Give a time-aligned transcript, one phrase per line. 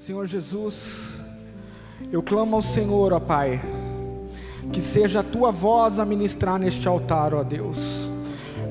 [0.00, 1.20] Senhor Jesus,
[2.10, 3.60] eu clamo ao Senhor, ó Pai,
[4.72, 8.10] que seja a tua voz a ministrar neste altar, ó Deus.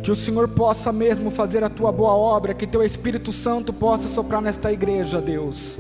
[0.02, 4.08] Que o Senhor possa mesmo fazer a tua boa obra, que teu Espírito Santo possa
[4.08, 5.78] soprar nesta igreja, Deus.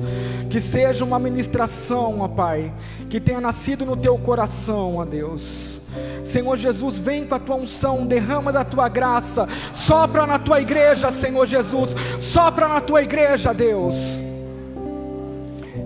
[0.51, 2.71] Que seja uma ministração, ó Pai,
[3.09, 5.81] que tenha nascido no teu coração, ó Deus.
[6.23, 11.09] Senhor Jesus, vem com a tua unção, derrama da tua graça, sopra na tua igreja,
[11.09, 14.28] Senhor Jesus, sopra na tua igreja, Deus.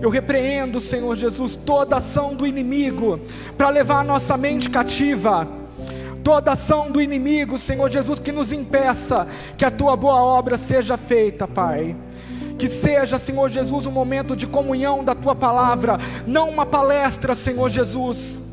[0.04, 3.18] Eu repreendo, Senhor Jesus, toda ação do inimigo
[3.56, 5.48] para levar a nossa mente cativa.
[6.22, 9.26] Toda ação do inimigo, Senhor Jesus, que nos impeça
[9.56, 11.96] que a tua boa obra seja feita, Pai.
[12.58, 17.70] Que seja, Senhor Jesus, um momento de comunhão da tua palavra, não uma palestra, Senhor
[17.70, 18.44] Jesus.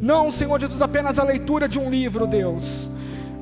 [0.00, 2.88] Não, Senhor Jesus, apenas a leitura de um livro, Deus,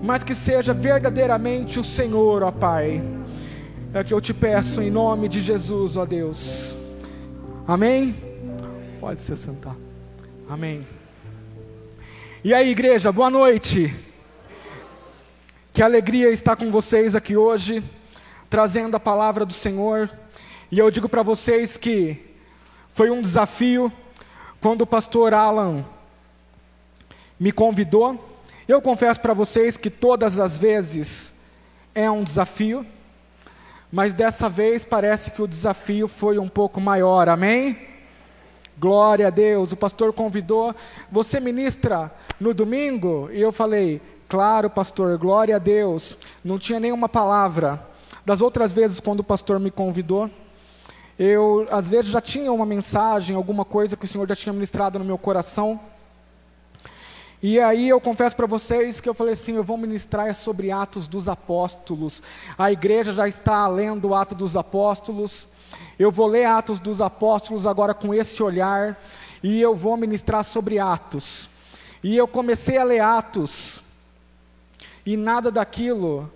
[0.02, 3.00] mas que seja verdadeiramente o Senhor, ó Pai.
[3.94, 6.77] É o que eu te peço em nome de Jesus, ó Deus.
[7.68, 8.14] Amém?
[8.98, 9.76] Pode se sentar.
[10.48, 10.86] Amém.
[12.42, 13.94] E aí, igreja, boa noite.
[15.74, 17.84] Que alegria estar com vocês aqui hoje,
[18.48, 20.10] trazendo a palavra do Senhor.
[20.72, 22.34] E eu digo para vocês que
[22.90, 23.92] foi um desafio
[24.62, 25.84] quando o pastor Alan
[27.38, 28.40] me convidou.
[28.66, 31.34] Eu confesso para vocês que todas as vezes
[31.94, 32.86] é um desafio
[33.90, 37.78] mas dessa vez parece que o desafio foi um pouco maior, amém?
[38.78, 40.74] Glória a Deus, o pastor convidou,
[41.10, 43.28] você ministra no domingo?
[43.32, 47.84] E eu falei, claro, pastor, glória a Deus, não tinha nenhuma palavra.
[48.24, 50.30] Das outras vezes, quando o pastor me convidou,
[51.18, 54.98] eu às vezes já tinha uma mensagem, alguma coisa que o Senhor já tinha ministrado
[54.98, 55.80] no meu coração,
[57.40, 61.06] e aí eu confesso para vocês que eu falei assim, eu vou ministrar sobre Atos
[61.06, 62.20] dos Apóstolos.
[62.58, 65.46] A igreja já está lendo Atos dos Apóstolos.
[65.96, 69.00] Eu vou ler Atos dos Apóstolos agora com esse olhar
[69.40, 71.48] e eu vou ministrar sobre Atos.
[72.02, 73.84] E eu comecei a ler Atos
[75.06, 76.30] e nada daquilo,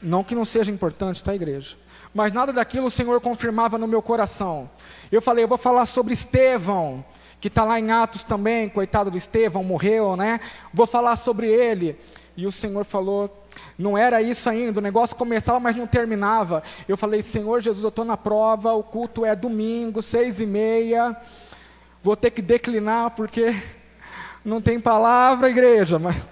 [0.00, 1.76] não que não seja importante, tá igreja?
[2.14, 4.70] Mas nada daquilo o Senhor confirmava no meu coração.
[5.10, 7.04] Eu falei, eu vou falar sobre Estevão
[7.46, 10.40] que está lá em Atos também, coitado do Estevão, morreu, né?
[10.74, 11.96] Vou falar sobre ele.
[12.36, 13.46] E o Senhor falou,
[13.78, 16.64] não era isso ainda, o negócio começava, mas não terminava.
[16.88, 21.16] Eu falei, Senhor Jesus, eu estou na prova, o culto é domingo, seis e meia,
[22.02, 23.54] vou ter que declinar, porque
[24.44, 26.28] não tem palavra, igreja, mas,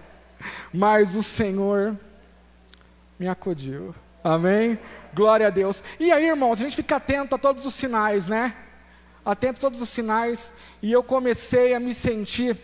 [0.73, 1.97] mas o Senhor
[3.21, 3.95] me acudiu.
[4.25, 4.81] Amém?
[5.15, 5.85] Glória a Deus.
[6.01, 8.57] E aí, irmãos, a gente fica atento a todos os sinais, né?
[9.25, 10.53] A todos os sinais,
[10.83, 12.59] e eu comecei a me sentir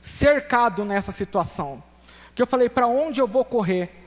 [0.00, 1.82] cercado nessa situação.
[2.34, 4.02] Que eu falei, para onde eu vou correr?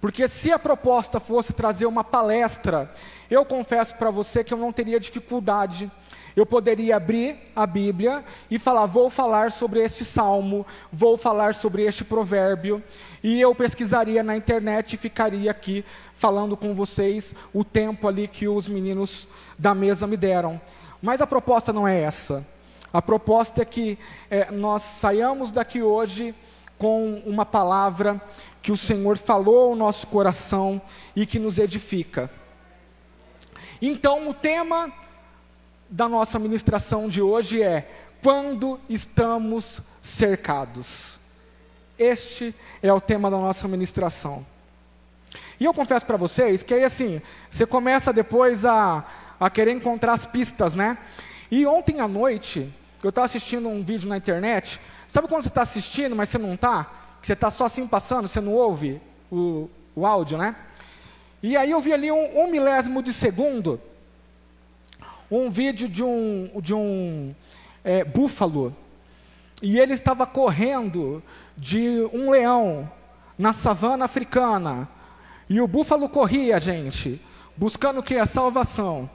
[0.00, 2.90] Porque se a proposta fosse trazer uma palestra,
[3.30, 5.90] eu confesso para você que eu não teria dificuldade
[6.36, 11.82] eu poderia abrir a Bíblia e falar: vou falar sobre este salmo, vou falar sobre
[11.84, 12.82] este provérbio,
[13.22, 18.48] e eu pesquisaria na internet e ficaria aqui falando com vocês o tempo ali que
[18.48, 20.60] os meninos da mesa me deram.
[21.02, 22.46] Mas a proposta não é essa.
[22.92, 23.98] A proposta é que
[24.30, 26.34] é, nós saiamos daqui hoje
[26.76, 28.20] com uma palavra
[28.62, 30.80] que o Senhor falou ao nosso coração
[31.14, 32.30] e que nos edifica.
[33.80, 34.92] Então, o tema
[35.90, 37.90] da nossa ministração de hoje é:
[38.22, 41.18] quando estamos cercados.
[41.98, 44.46] Este é o tema da nossa ministração.
[45.58, 47.20] E eu confesso para vocês que aí assim,
[47.50, 49.04] você começa depois a,
[49.38, 50.96] a querer encontrar as pistas, né?
[51.50, 52.72] E ontem à noite,
[53.02, 54.80] eu estava assistindo um vídeo na internet.
[55.06, 56.84] Sabe quando você está assistindo, mas você não está?
[57.20, 60.56] Que você está só assim passando, você não ouve o, o áudio, né?
[61.42, 63.80] E aí eu vi ali um, um milésimo de segundo
[65.30, 67.34] um vídeo de um, de um
[67.84, 68.74] é, búfalo,
[69.62, 71.22] e ele estava correndo
[71.56, 72.90] de um leão
[73.38, 74.88] na savana africana.
[75.48, 77.20] E o búfalo corria, gente,
[77.56, 78.16] buscando o que?
[78.16, 79.08] A salvação.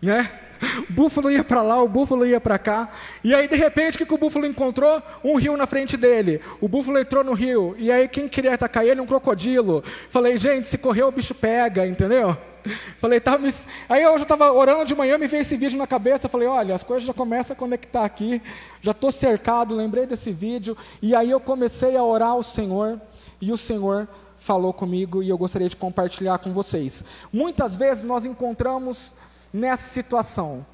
[0.00, 0.30] Né?
[0.88, 2.90] O búfalo ia para lá, o búfalo ia para cá.
[3.22, 5.02] E aí, de repente, o que, que o búfalo encontrou?
[5.22, 6.40] Um rio na frente dele.
[6.60, 7.74] O búfalo entrou no rio.
[7.78, 9.00] E aí, quem queria atacar ele?
[9.00, 9.82] Um crocodilo.
[10.10, 12.36] Falei, gente, se correr, o bicho pega, entendeu?
[12.98, 13.52] Falei, tá, me...
[13.88, 16.28] aí eu já estava orando de manhã, me veio esse vídeo na cabeça.
[16.28, 18.42] Falei, olha, as coisas já começam a conectar aqui.
[18.80, 20.76] Já estou cercado, lembrei desse vídeo.
[21.00, 23.00] E aí eu comecei a orar ao Senhor.
[23.40, 24.08] E o Senhor
[24.38, 27.04] falou comigo e eu gostaria de compartilhar com vocês.
[27.32, 29.14] Muitas vezes nós encontramos
[29.52, 30.64] nessa situação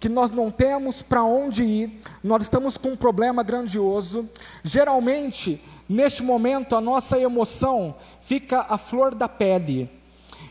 [0.00, 4.28] que nós não temos para onde ir, nós estamos com um problema grandioso.
[4.62, 9.90] Geralmente, neste momento, a nossa emoção fica à flor da pele.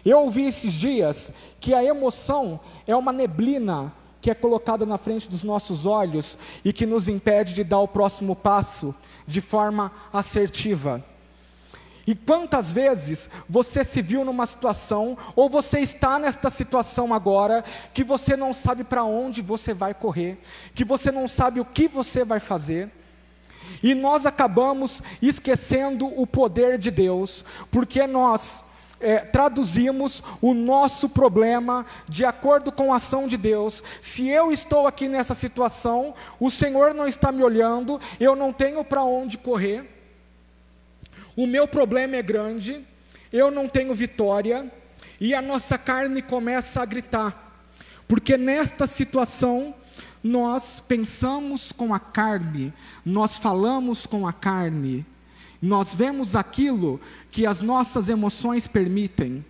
[0.04, 5.30] Eu ouvi esses dias que a emoção é uma neblina que é colocada na frente
[5.30, 8.94] dos nossos olhos e que nos impede de dar o próximo passo
[9.26, 11.04] de forma assertiva.
[12.08, 18.02] E quantas vezes você se viu numa situação, ou você está nesta situação agora, que
[18.02, 20.40] você não sabe para onde você vai correr,
[20.74, 22.90] que você não sabe o que você vai fazer,
[23.84, 28.64] e nós acabamos esquecendo o poder de Deus, porque nós
[29.02, 33.84] é, traduzimos o nosso problema de acordo com a ação de Deus.
[34.02, 38.82] Se eu estou aqui nessa situação, o Senhor não está me olhando, eu não tenho
[38.86, 39.97] para onde correr
[41.36, 42.82] o meu problema é grande,
[43.32, 44.72] eu não tenho vitória,
[45.20, 47.64] e a nossa carne começa a gritar,
[48.08, 49.76] porque nesta situação
[50.24, 52.74] nós pensamos com a carne,
[53.06, 55.06] nós falamos com a carne,
[55.62, 57.00] nós vemos aquilo
[57.32, 59.44] que as nossas emoções permitem.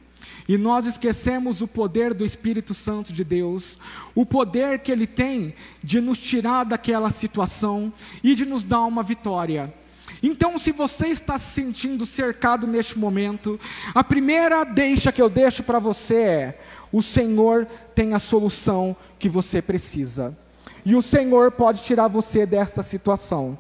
[0.47, 3.77] E nós esquecemos o poder do Espírito Santo de Deus,
[4.15, 5.53] o poder que ele tem
[5.83, 7.91] de nos tirar daquela situação
[8.23, 9.73] e de nos dar uma vitória.
[10.21, 13.59] Então, se você está se sentindo cercado neste momento,
[13.93, 16.59] a primeira deixa que eu deixo para você é:
[16.91, 20.37] o Senhor tem a solução que você precisa.
[20.85, 23.57] E o Senhor pode tirar você desta situação.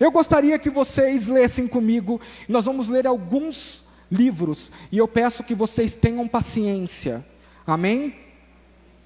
[0.00, 5.54] Eu gostaria que vocês lessem comigo, nós vamos ler alguns livros, e eu peço que
[5.54, 7.24] vocês tenham paciência.
[7.66, 8.14] Amém?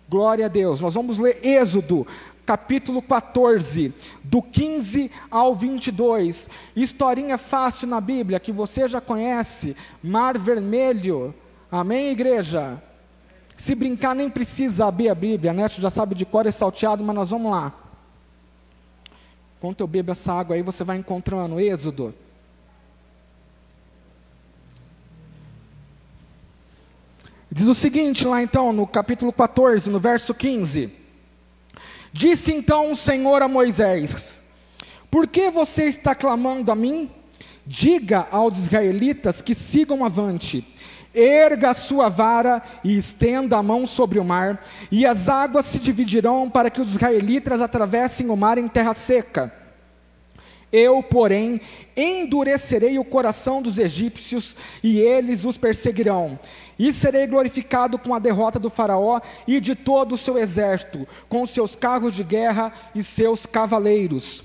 [0.09, 0.81] Glória a Deus.
[0.81, 2.07] Nós vamos ler Êxodo,
[2.45, 6.49] capítulo 14, do 15 ao 22.
[6.75, 11.35] Historinha fácil na Bíblia que você já conhece, Mar Vermelho.
[11.71, 12.83] Amém, igreja?
[13.57, 15.69] Se brincar, nem precisa abrir a Bíblia, né?
[15.69, 17.73] Você já sabe de cor e salteado, mas nós vamos lá.
[19.59, 22.15] Enquanto eu bebo essa água aí, você vai encontrando Êxodo.
[27.51, 31.02] Diz o seguinte lá então, no capítulo 14, no verso 15.
[32.13, 34.43] Disse então o Senhor a Moisés:
[35.11, 37.11] Por que você está clamando a mim?
[37.65, 40.67] Diga aos israelitas que sigam avante.
[41.15, 45.79] Erga a sua vara e estenda a mão sobre o mar, e as águas se
[45.79, 49.62] dividirão para que os israelitas atravessem o mar em terra seca.
[50.73, 51.61] Eu, porém,
[51.95, 56.39] endurecerei o coração dos egípcios e eles os perseguirão.
[56.79, 61.47] E serei glorificado com a derrota do Faraó e de todo o seu exército, com
[61.47, 64.43] seus carros de guerra e seus cavaleiros.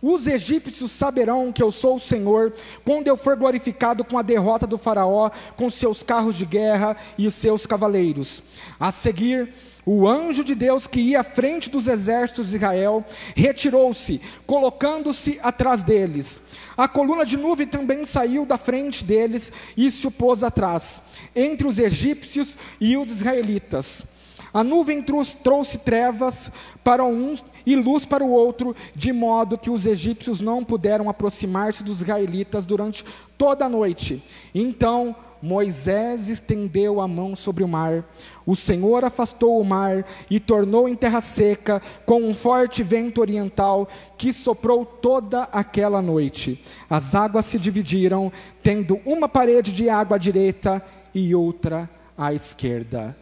[0.00, 4.66] Os egípcios saberão que eu sou o Senhor, quando eu for glorificado com a derrota
[4.66, 8.42] do Faraó, com seus carros de guerra e os seus cavaleiros.
[8.78, 9.52] A seguir,
[9.86, 13.04] o anjo de Deus que ia à frente dos exércitos de Israel
[13.36, 16.40] retirou-se, colocando-se atrás deles.
[16.76, 21.00] A coluna de nuvem também saiu da frente deles e se opôs atrás,
[21.34, 24.04] entre os egípcios e os israelitas.
[24.52, 25.04] A nuvem
[25.42, 26.50] trouxe trevas
[26.82, 27.34] para um
[27.64, 32.66] e luz para o outro, de modo que os egípcios não puderam aproximar-se dos israelitas
[32.66, 33.04] durante
[33.36, 34.22] toda a noite.
[34.54, 38.04] Então Moisés estendeu a mão sobre o mar.
[38.44, 43.88] O Senhor afastou o mar e tornou em terra seca, com um forte vento oriental
[44.16, 46.62] que soprou toda aquela noite.
[46.88, 50.82] As águas se dividiram, tendo uma parede de água à direita
[51.14, 53.16] e outra à esquerda.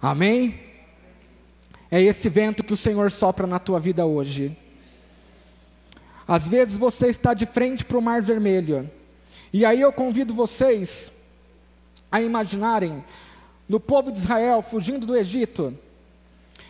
[0.00, 0.60] Amém?
[1.90, 4.56] É esse vento que o Senhor sopra na tua vida hoje.
[6.26, 8.88] Às vezes você está de frente para o Mar Vermelho,
[9.52, 11.10] e aí eu convido vocês
[12.10, 13.04] a imaginarem
[13.68, 15.76] no povo de Israel fugindo do Egito.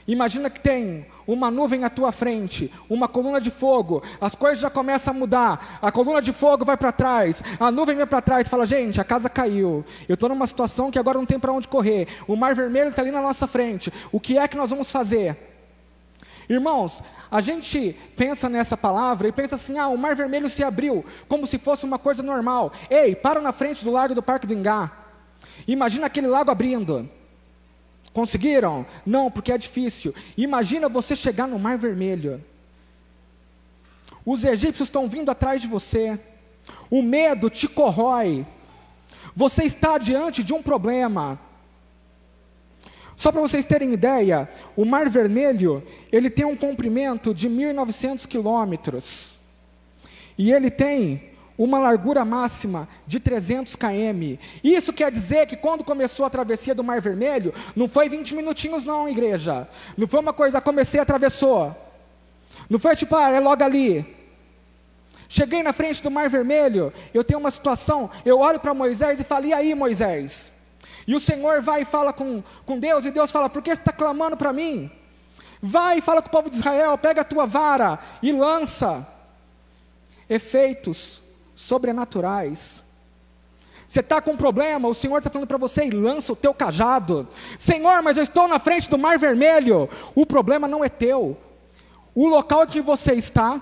[0.07, 4.69] Imagina que tem uma nuvem à tua frente, uma coluna de fogo, as coisas já
[4.69, 8.49] começam a mudar, a coluna de fogo vai para trás, a nuvem vai para trás,
[8.49, 11.69] fala, gente, a casa caiu, eu estou numa situação que agora não tem para onde
[11.69, 14.91] correr, o mar vermelho está ali na nossa frente, o que é que nós vamos
[14.91, 15.37] fazer?
[16.49, 21.05] Irmãos, a gente pensa nessa palavra e pensa assim: ah, o mar vermelho se abriu,
[21.29, 22.73] como se fosse uma coisa normal.
[22.91, 24.91] Ei, para na frente do largo do Parque do Engá.
[25.67, 27.09] Imagina aquele lago abrindo.
[28.13, 28.85] Conseguiram?
[29.07, 30.15] Não, porque é difícil.
[30.37, 32.43] Imagina você chegar no Mar Vermelho.
[34.25, 36.19] Os egípcios estão vindo atrás de você.
[36.91, 38.47] O medo te corrói.
[39.35, 41.39] Você está diante de um problema.
[43.17, 49.39] Só para vocês terem ideia, o Mar Vermelho, ele tem um comprimento de 1.900 quilômetros.
[50.39, 51.30] E ele tem
[51.63, 54.39] uma largura máxima de 300 km.
[54.65, 58.83] Isso quer dizer que quando começou a travessia do Mar Vermelho, não foi 20 minutinhos
[58.83, 59.69] não, igreja.
[59.95, 61.77] Não foi uma coisa, comecei, atravessou.
[62.69, 64.17] Não foi tipo, ah, é logo ali.
[65.29, 69.25] Cheguei na frente do Mar Vermelho, eu tenho uma situação, eu olho para Moisés e
[69.25, 70.55] falo, e aí Moisés?
[71.07, 73.81] E o Senhor vai e fala com, com Deus, e Deus fala: Por que você
[73.81, 74.91] está clamando para mim?
[75.61, 79.07] Vai e fala com o povo de Israel, pega a tua vara e lança
[80.29, 81.23] efeitos
[81.61, 82.85] sobrenaturais.
[83.87, 86.55] Você está com um problema, o Senhor está falando para você e lança o teu
[86.55, 87.29] cajado.
[87.59, 89.89] Senhor, mas eu estou na frente do mar vermelho.
[90.15, 91.37] O problema não é teu.
[92.15, 93.61] O local que você está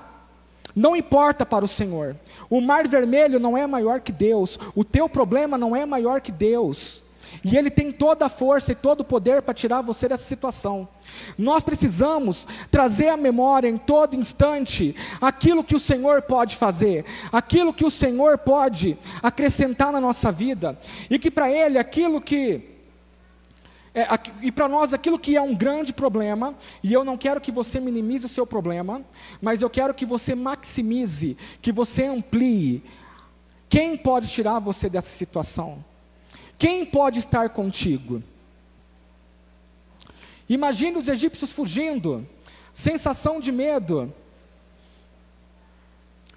[0.76, 2.14] não importa para o Senhor.
[2.48, 4.58] O mar vermelho não é maior que Deus.
[4.74, 7.02] O teu problema não é maior que Deus.
[7.44, 10.88] E Ele tem toda a força e todo o poder para tirar você dessa situação.
[11.36, 17.72] Nós precisamos trazer à memória em todo instante aquilo que o Senhor pode fazer, aquilo
[17.72, 22.76] que o Senhor pode acrescentar na nossa vida, e que para Ele aquilo que.
[23.94, 24.06] É,
[24.42, 27.80] e para nós, aquilo que é um grande problema, e eu não quero que você
[27.80, 29.02] minimize o seu problema,
[29.40, 32.84] mas eu quero que você maximize, que você amplie.
[33.68, 35.84] Quem pode tirar você dessa situação?
[36.58, 38.20] Quem pode estar contigo?
[40.48, 42.26] Imagine os egípcios fugindo,
[42.74, 44.12] sensação de medo.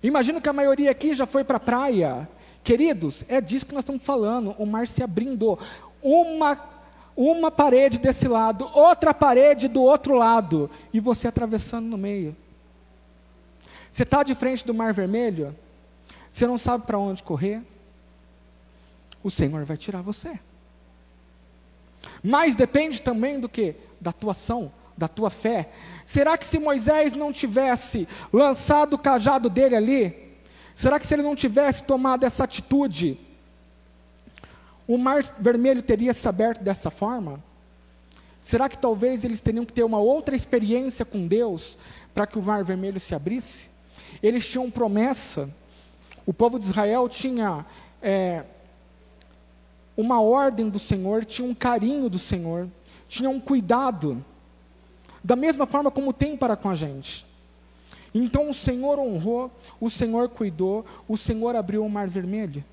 [0.03, 2.29] Imagino que a maioria aqui já foi para a praia.
[2.63, 4.51] Queridos, é disso que nós estamos falando.
[4.59, 5.57] O mar se abrindo.
[6.03, 6.59] Uma,
[7.15, 10.69] uma parede desse lado, outra parede do outro lado.
[10.93, 12.35] E você atravessando no meio.
[13.91, 15.55] Você está de frente do mar vermelho.
[16.29, 17.63] Você não sabe para onde correr
[19.23, 20.39] o Senhor vai tirar você.
[22.23, 23.75] Mas depende também do que?
[23.99, 25.69] Da tua ação, da tua fé.
[26.05, 30.35] Será que se Moisés não tivesse lançado o cajado dele ali,
[30.75, 33.17] será que se ele não tivesse tomado essa atitude,
[34.87, 37.41] o mar vermelho teria se aberto dessa forma?
[38.39, 41.77] Será que talvez eles teriam que ter uma outra experiência com Deus
[42.13, 43.69] para que o mar vermelho se abrisse?
[44.21, 45.49] Eles tinham promessa,
[46.25, 47.65] o povo de Israel tinha
[48.01, 48.43] é,
[50.01, 52.67] uma ordem do Senhor, tinha um carinho do Senhor,
[53.07, 54.23] tinha um cuidado,
[55.23, 57.25] da mesma forma como tem para com a gente.
[58.13, 62.63] Então o Senhor honrou, o Senhor cuidou, o Senhor abriu o mar vermelho.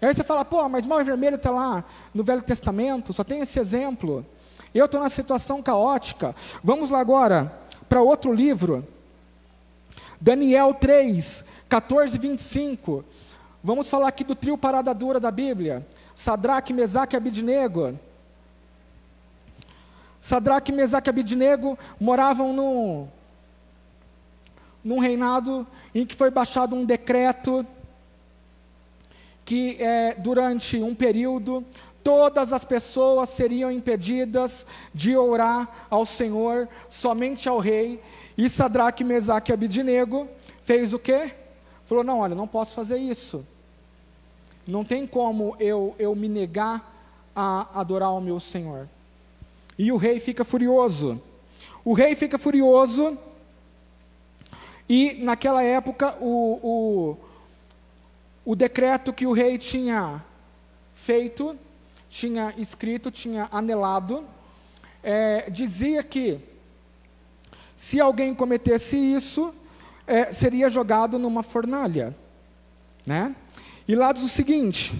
[0.00, 3.24] E aí você fala, pô, mas o mar vermelho está lá no Velho Testamento, só
[3.24, 4.24] tem esse exemplo.
[4.74, 6.34] Eu estou na situação caótica.
[6.62, 7.52] Vamos lá agora
[7.88, 8.86] para outro livro.
[10.20, 13.04] Daniel 3, 14 e 25.
[13.64, 15.86] Vamos falar aqui do trio parada dura da Bíblia.
[16.20, 17.98] Sadraque, Mesaque e Abidnego.
[20.20, 23.08] Sadraque, Mesaque e Abidnego moravam no,
[24.84, 27.64] num reinado em que foi baixado um decreto
[29.46, 31.64] que é, durante um período
[32.04, 37.98] todas as pessoas seriam impedidas de orar ao Senhor, somente ao rei.
[38.36, 40.28] E Sadraque, Mesaque e Abidnego
[40.60, 41.34] fez o quê?
[41.86, 43.42] Falou: não, olha, não posso fazer isso.
[44.70, 48.88] Não tem como eu, eu me negar a adorar o meu Senhor.
[49.76, 51.20] E o rei fica furioso.
[51.84, 53.18] O rei fica furioso.
[54.88, 60.22] E naquela época, o, o, o decreto que o rei tinha
[60.94, 61.58] feito,
[62.08, 64.24] tinha escrito, tinha anelado,
[65.02, 66.38] é, dizia que
[67.74, 69.54] se alguém cometesse isso,
[70.06, 72.14] é, seria jogado numa fornalha.
[73.06, 73.34] Né?
[73.90, 74.94] E lá diz o seguinte,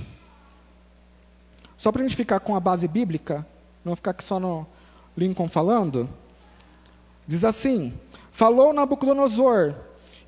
[1.76, 3.46] só para a gente ficar com a base bíblica,
[3.84, 4.66] não ficar aqui só no
[5.16, 6.10] Lincoln falando,
[7.24, 7.94] diz assim:
[8.32, 9.76] Falou Nabucodonosor,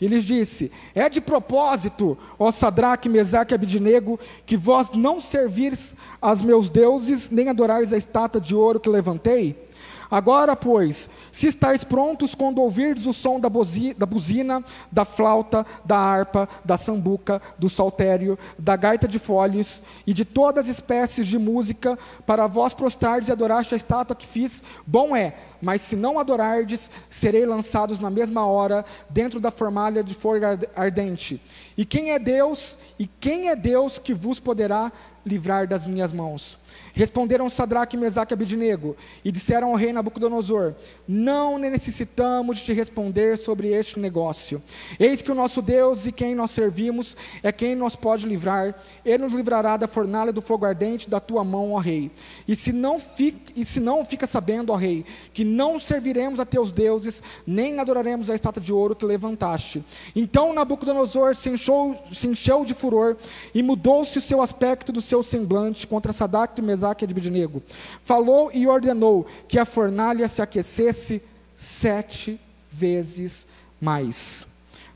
[0.01, 4.17] e lhes disse: É de propósito, ó Sadraque, Mesaque e Abidinego,
[4.47, 9.71] que vós não servires aos meus deuses, nem adorais a estátua de ouro que levantei?
[10.13, 13.49] Agora, pois, se estáis prontos quando ouvirdes o som da,
[13.97, 20.13] da buzina, da flauta, da harpa, da sambuca, do saltério, da gaita de folhos e
[20.13, 24.63] de todas as espécies de música, para vós prostrardes e adorardes a estátua que fiz,
[24.87, 30.13] bom é, mas se não adorardes, serei lançados na mesma hora dentro da formalha de
[30.13, 30.45] fogo
[30.77, 31.41] ardente.
[31.75, 32.77] E quem é Deus?
[32.99, 34.93] E quem é Deus que vos poderá
[35.25, 36.59] livrar das minhas mãos?
[36.95, 40.75] Responderam Sadraque, Mesaque e Abidnego e disseram ao rei Nabucodonosor:
[41.07, 44.63] Não necessitamos de te responder sobre este negócio.
[44.99, 48.75] Eis que o nosso Deus e quem nós servimos é quem nos pode livrar.
[49.05, 52.11] Ele nos livrará da fornalha do fogo ardente da tua mão, ó rei.
[52.47, 56.45] E se não fica, e se não fica sabendo, ó rei, que não serviremos a
[56.45, 59.85] teus deuses, nem adoraremos a estátua de ouro que levantaste.
[60.15, 63.17] Então Nabucodonosor se encheu, se encheu de furor
[63.55, 67.63] e mudou-se o seu aspecto do seu semblante contra Sadraque e Mesaque Mesaque e Abednego.
[68.03, 71.23] Falou e ordenou que a fornalha se aquecesse
[71.55, 72.41] sete
[72.71, 73.47] vezes
[73.79, 74.47] mais.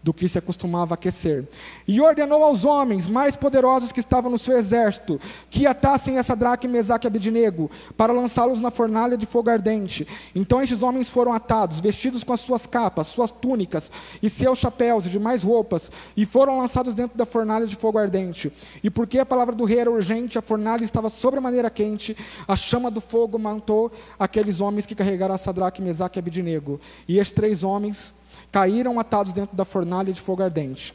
[0.02, 1.44] Do que se acostumava a aquecer.
[1.86, 6.68] E ordenou aos homens mais poderosos que estavam no seu exército que atassem a Sadraque,
[6.68, 10.06] Mesaque e Abednego para lançá-los na fornalha de fogo ardente.
[10.34, 13.90] Então estes homens foram atados, vestidos com as suas capas, suas túnicas
[14.22, 18.52] e seus chapéus e demais roupas, e foram lançados dentro da fornalha de fogo ardente.
[18.82, 22.90] E porque a palavra do rei era urgente, a fornalha estava sobremaneira quente, a chama
[22.90, 26.80] do fogo mantou aqueles homens que carregaram a Sadraque, Mesaque e Abednego.
[27.08, 28.14] E estes três homens
[28.56, 30.94] caíram atados dentro da fornalha de fogo ardente.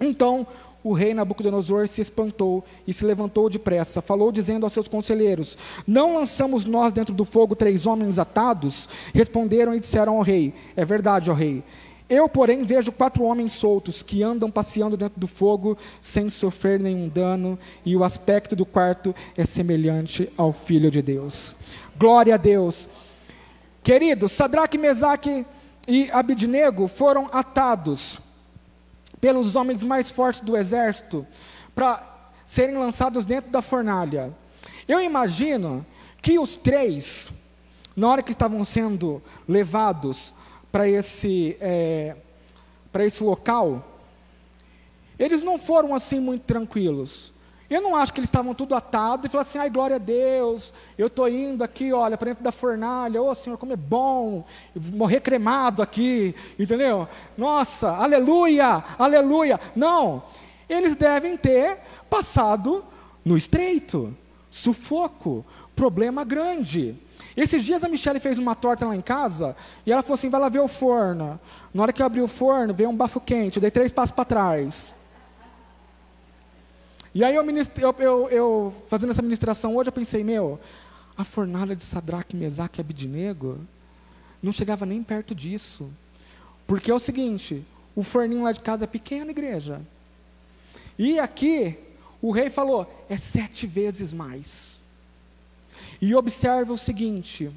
[0.00, 0.44] Então
[0.82, 6.14] o rei Nabucodonosor se espantou e se levantou depressa, falou dizendo aos seus conselheiros: Não
[6.14, 8.88] lançamos nós dentro do fogo três homens atados?
[9.14, 11.62] Responderam e disseram ao rei: É verdade, ó rei.
[12.08, 17.08] Eu, porém, vejo quatro homens soltos que andam passeando dentro do fogo sem sofrer nenhum
[17.08, 21.54] dano, e o aspecto do quarto é semelhante ao Filho de Deus.
[21.96, 22.88] Glória a Deus.
[23.80, 25.46] Queridos, Sadraque, Mesaque
[25.86, 28.20] e Abidnego foram atados
[29.20, 31.26] pelos homens mais fortes do exército
[31.74, 34.32] para serem lançados dentro da fornalha.
[34.88, 35.84] Eu imagino
[36.22, 37.30] que os três,
[37.94, 40.32] na hora que estavam sendo levados
[40.72, 42.16] para esse, é,
[42.90, 43.86] para esse local,
[45.18, 47.33] eles não foram assim muito tranquilos.
[47.68, 50.74] Eu não acho que eles estavam tudo atados e falaram assim, ai glória a Deus,
[50.98, 54.44] eu estou indo aqui, olha, para dentro da fornalha, ô oh, Senhor, como é bom,
[54.92, 57.08] morrer cremado aqui, entendeu?
[57.36, 59.58] Nossa, aleluia, aleluia.
[59.74, 60.22] Não,
[60.68, 61.78] eles devem ter
[62.10, 62.84] passado
[63.24, 64.14] no estreito,
[64.50, 65.44] sufoco,
[65.74, 66.96] problema grande.
[67.36, 70.40] Esses dias a Michelle fez uma torta lá em casa e ela falou assim: vai
[70.40, 71.40] lá ver o forno.
[71.72, 74.12] Na hora que eu abri o forno, veio um bafo quente, eu dei três passos
[74.12, 74.94] para trás.
[77.14, 80.58] E aí eu, eu, eu, eu, fazendo essa ministração hoje, eu pensei, meu,
[81.16, 83.58] a fornalha de Sadraque, Mesaque e Abidnego
[84.42, 85.90] não chegava nem perto disso.
[86.66, 89.80] Porque é o seguinte, o forninho lá de casa é pequeno, igreja.
[90.98, 91.78] E aqui,
[92.20, 94.80] o rei falou, é sete vezes mais.
[96.00, 97.50] E observa o seguinte,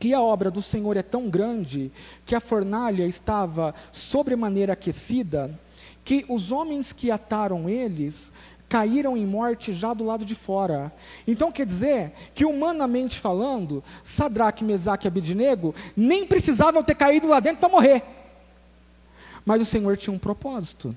[0.00, 1.92] que a obra do Senhor é tão grande,
[2.26, 5.56] que a fornalha estava sobremaneira aquecida,
[6.04, 8.32] que os homens que ataram eles
[8.72, 10.90] caíram em morte já do lado de fora.
[11.26, 17.38] Então quer dizer que, humanamente falando, Sadraque, Mesaque e Abidnego nem precisavam ter caído lá
[17.38, 18.02] dentro para morrer.
[19.44, 20.96] Mas o Senhor tinha um propósito.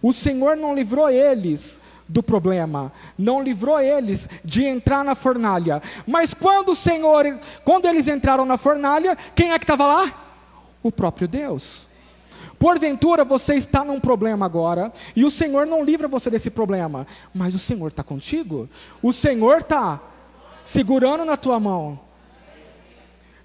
[0.00, 5.82] O Senhor não livrou eles do problema, não livrou eles de entrar na fornalha.
[6.06, 10.38] Mas quando o Senhor, quando eles entraram na fornalha, quem é que estava lá?
[10.82, 11.86] O próprio Deus.
[12.62, 17.56] Porventura você está num problema agora e o Senhor não livra você desse problema, mas
[17.56, 18.70] o Senhor está contigo.
[19.02, 20.00] O Senhor está
[20.62, 21.98] segurando na tua mão.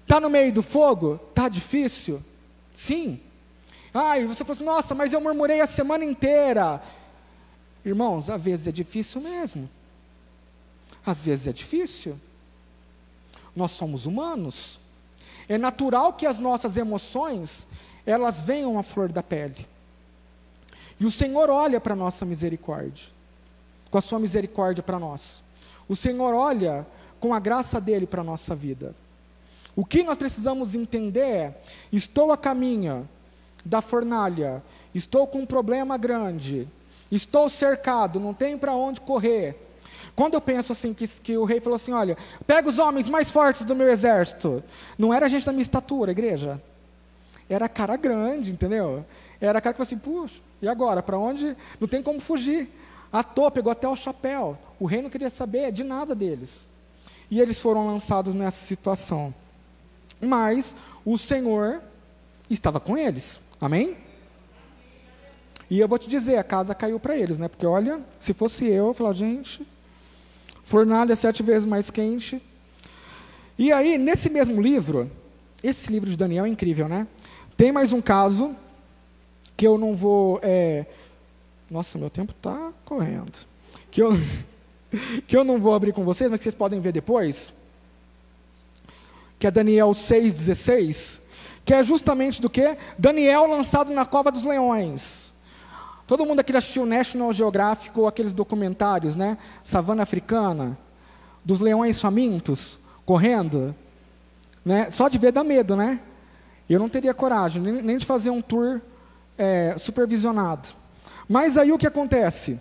[0.04, 1.18] Está no meio do fogo?
[1.30, 2.22] Está difícil?
[2.72, 3.18] Sim.
[3.92, 6.80] Ai, você falou assim, nossa, mas eu murmurei a semana inteira.
[7.84, 9.68] Irmãos, às vezes é difícil mesmo.
[11.04, 12.16] Às vezes é difícil.
[13.56, 14.78] Nós somos humanos.
[15.48, 17.66] É natural que as nossas emoções
[18.10, 19.66] elas venham à flor da pele.
[20.98, 23.08] E o Senhor olha para a nossa misericórdia,
[23.90, 25.42] com a sua misericórdia para nós.
[25.86, 26.86] O Senhor olha
[27.20, 28.94] com a graça dele para a nossa vida.
[29.76, 31.60] O que nós precisamos entender é:
[31.92, 33.06] estou a caminho
[33.62, 34.62] da fornalha,
[34.94, 36.66] estou com um problema grande,
[37.12, 39.66] estou cercado, não tenho para onde correr.
[40.16, 42.16] Quando eu penso assim, que, que, o rei falou assim: olha,
[42.46, 44.64] pega os homens mais fortes do meu exército.
[44.96, 46.60] Não era gente da minha estatura, igreja
[47.48, 49.04] era cara grande, entendeu?
[49.40, 51.02] Era cara que falou assim, puxa, e agora?
[51.02, 51.56] Para onde?
[51.80, 52.70] Não tem como fugir.
[53.12, 54.58] A toa pegou até o chapéu.
[54.78, 56.68] O rei não queria saber de nada deles.
[57.30, 59.34] E eles foram lançados nessa situação.
[60.20, 61.80] Mas o Senhor
[62.50, 63.40] estava com eles.
[63.60, 63.96] Amém?
[65.70, 67.48] E eu vou te dizer, a casa caiu para eles, né?
[67.48, 69.66] Porque olha, se fosse eu, eu falava, gente,
[70.64, 72.42] fornalha sete vezes mais quente.
[73.58, 75.10] E aí, nesse mesmo livro,
[75.62, 77.06] esse livro de Daniel é incrível, né?
[77.58, 78.54] Tem mais um caso
[79.56, 80.38] que eu não vou.
[80.44, 80.86] É...
[81.68, 83.36] Nossa, meu tempo está correndo.
[83.90, 84.12] Que eu,
[85.26, 87.52] que eu não vou abrir com vocês, mas vocês podem ver depois.
[89.40, 91.20] Que é Daniel 6,16.
[91.64, 92.78] Que é justamente do que?
[92.96, 95.34] Daniel lançado na cova dos leões.
[96.06, 99.36] Todo mundo aqui assistiu National Geographic ou aqueles documentários, né?
[99.64, 100.78] Savana Africana,
[101.44, 103.74] dos leões famintos, correndo.
[104.64, 104.92] Né?
[104.92, 106.00] Só de ver dá medo, né?
[106.68, 108.80] Eu não teria coragem nem de fazer um tour
[109.36, 110.68] é, supervisionado.
[111.28, 112.60] Mas aí o que acontece?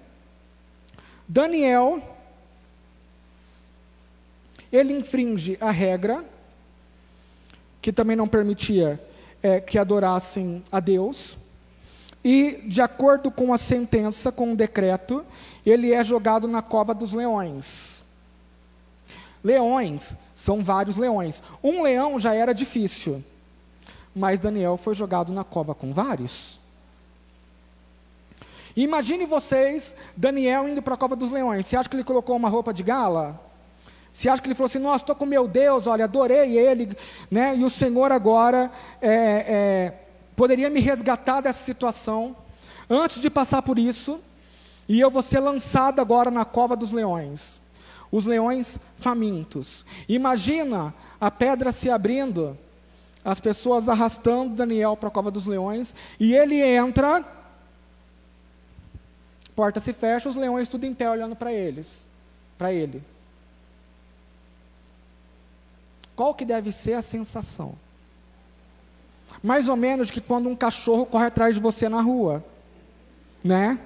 [1.27, 2.01] Daniel,
[4.71, 6.23] ele infringe a regra,
[7.81, 9.01] que também não permitia
[9.41, 11.37] é, que adorassem a Deus.
[12.23, 15.25] E, de acordo com a sentença, com o decreto,
[15.65, 18.03] ele é jogado na cova dos leões.
[19.43, 21.41] Leões são vários leões.
[21.63, 23.23] Um leão já era difícil,
[24.17, 26.59] mas Daniel foi jogado na cova com vários.
[28.75, 31.65] Imagine vocês, Daniel indo para a cova dos leões.
[31.65, 33.39] Você acha que ele colocou uma roupa de gala?
[34.11, 36.97] Você acha que ele falou assim, nossa, estou com meu Deus, olha, adorei ele,
[37.29, 37.55] né?
[37.55, 39.93] E o Senhor agora é, é,
[40.35, 42.35] poderia me resgatar dessa situação
[42.89, 44.19] antes de passar por isso,
[44.89, 47.61] e eu vou ser lançado agora na cova dos leões.
[48.11, 49.85] Os leões famintos.
[50.07, 52.57] Imagina a pedra se abrindo,
[53.27, 57.25] as pessoas arrastando Daniel para a cova dos leões, e ele entra,
[59.53, 62.07] porta se fecha, os leões tudo em pé olhando para eles,
[62.57, 63.03] para ele.
[66.15, 67.75] Qual que deve ser a sensação?
[69.43, 72.41] Mais ou menos que quando um cachorro corre atrás de você na rua,
[73.43, 73.77] né?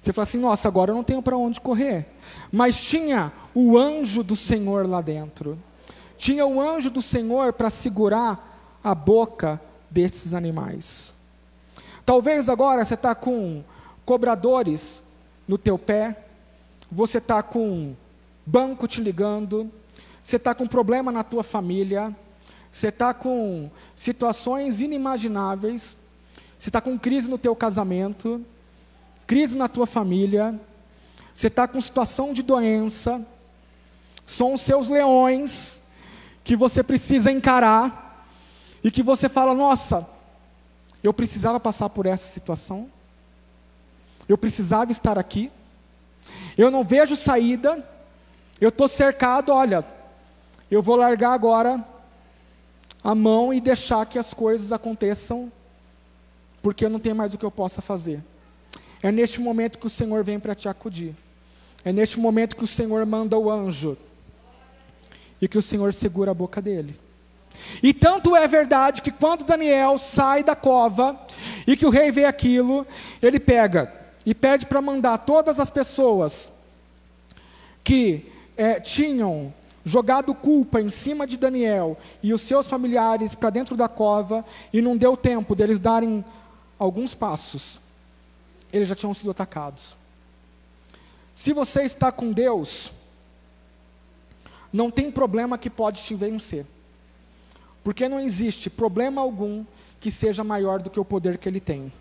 [0.00, 2.06] Você fala assim: nossa, agora eu não tenho para onde correr.
[2.52, 5.58] Mas tinha o anjo do Senhor lá dentro.
[6.16, 11.14] Tinha o anjo do Senhor para segurar a boca desses animais.
[12.04, 13.64] Talvez agora você está com
[14.04, 15.02] cobradores
[15.48, 16.24] no teu pé,
[16.90, 17.94] você está com
[18.44, 19.70] banco te ligando,
[20.22, 22.14] você está com problema na tua família,
[22.70, 25.96] você está com situações inimagináveis,
[26.58, 28.44] você está com crise no teu casamento,
[29.26, 30.58] crise na tua família,
[31.32, 33.24] você está com situação de doença,
[34.26, 35.80] são os seus leões
[36.44, 38.28] que você precisa encarar
[38.84, 40.06] e que você fala: nossa,
[41.02, 42.88] eu precisava passar por essa situação,
[44.28, 45.50] eu precisava estar aqui,
[46.56, 47.82] eu não vejo saída,
[48.60, 49.84] eu estou cercado, olha,
[50.70, 51.82] eu vou largar agora
[53.02, 55.50] a mão e deixar que as coisas aconteçam,
[56.62, 58.22] porque eu não tenho mais o que eu possa fazer.
[59.02, 61.14] É neste momento que o Senhor vem para te acudir.
[61.84, 63.98] É neste momento que o Senhor manda o anjo
[65.44, 66.98] e que o Senhor segura a boca dele.
[67.82, 71.20] E tanto é verdade que quando Daniel sai da cova
[71.66, 72.86] e que o rei vê aquilo,
[73.20, 73.92] ele pega
[74.24, 76.50] e pede para mandar todas as pessoas
[77.84, 79.52] que é, tinham
[79.84, 84.80] jogado culpa em cima de Daniel e os seus familiares para dentro da cova, e
[84.80, 86.24] não deu tempo deles darem
[86.78, 87.78] alguns passos,
[88.72, 89.94] eles já tinham sido atacados.
[91.34, 92.90] Se você está com Deus,
[94.74, 96.66] não tem problema que pode te vencer,
[97.84, 99.64] porque não existe problema algum
[100.00, 101.92] que seja maior do que o poder que Ele tem.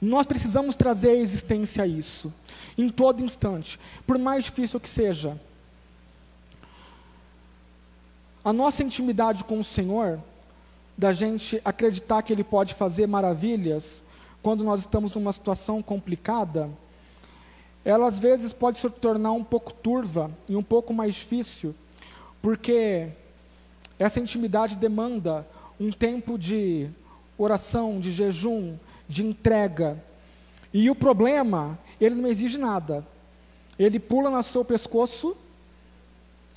[0.00, 2.32] Nós precisamos trazer a existência a isso,
[2.78, 5.38] em todo instante, por mais difícil que seja.
[8.42, 10.18] A nossa intimidade com o Senhor,
[10.96, 14.02] da gente acreditar que Ele pode fazer maravilhas,
[14.42, 16.70] quando nós estamos numa situação complicada,
[17.86, 21.72] ela às vezes pode se tornar um pouco turva e um pouco mais difícil,
[22.42, 23.10] porque
[23.96, 25.46] essa intimidade demanda
[25.78, 26.90] um tempo de
[27.38, 28.76] oração, de jejum,
[29.08, 30.02] de entrega.
[30.74, 33.06] E o problema, ele não exige nada.
[33.78, 35.36] Ele pula no seu pescoço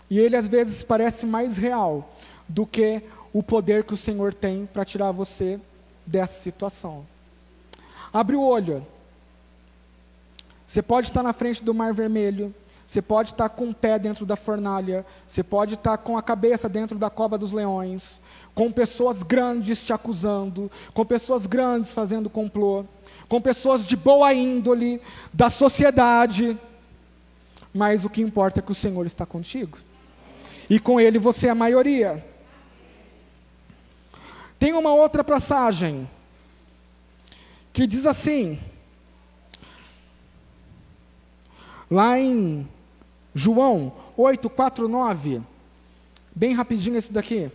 [0.09, 2.11] e ele às vezes parece mais real
[2.47, 5.59] do que o poder que o Senhor tem para tirar você
[6.07, 7.05] dessa situação.
[8.11, 8.83] Abre o olho.
[10.69, 12.53] Você pode estar na frente do mar vermelho,
[12.85, 16.69] você pode estar com o pé dentro da fornalha, você pode estar com a cabeça
[16.69, 18.21] dentro da cova dos leões,
[18.53, 22.85] com pessoas grandes te acusando, com pessoas grandes fazendo complô,
[23.27, 25.01] com pessoas de boa índole,
[25.33, 26.55] da sociedade.
[27.73, 29.79] Mas o que importa é que o Senhor está contigo
[30.69, 32.23] e com ele você é a maioria.
[34.59, 36.07] Tem uma outra passagem
[37.73, 38.59] que diz assim,
[41.89, 42.67] lá em
[43.33, 45.41] João 8, 4, 9,
[46.35, 47.51] bem rapidinho esse daqui.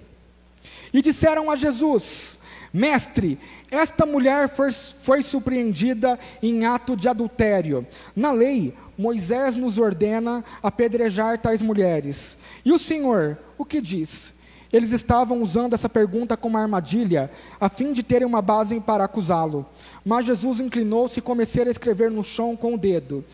[0.92, 2.38] E disseram a Jesus:
[2.73, 3.38] Mestre,
[3.70, 7.87] esta mulher foi, foi, surpreendida em ato de adultério.
[8.16, 12.38] Na lei, Moisés nos ordena apedrejar tais mulheres.
[12.64, 14.35] E o Senhor, o que diz?
[14.73, 19.64] Eles estavam usando essa pergunta como armadilha, a fim de terem uma base para acusá-lo.
[20.05, 23.25] Mas Jesus inclinou-se e começou a escrever no chão com o dedo.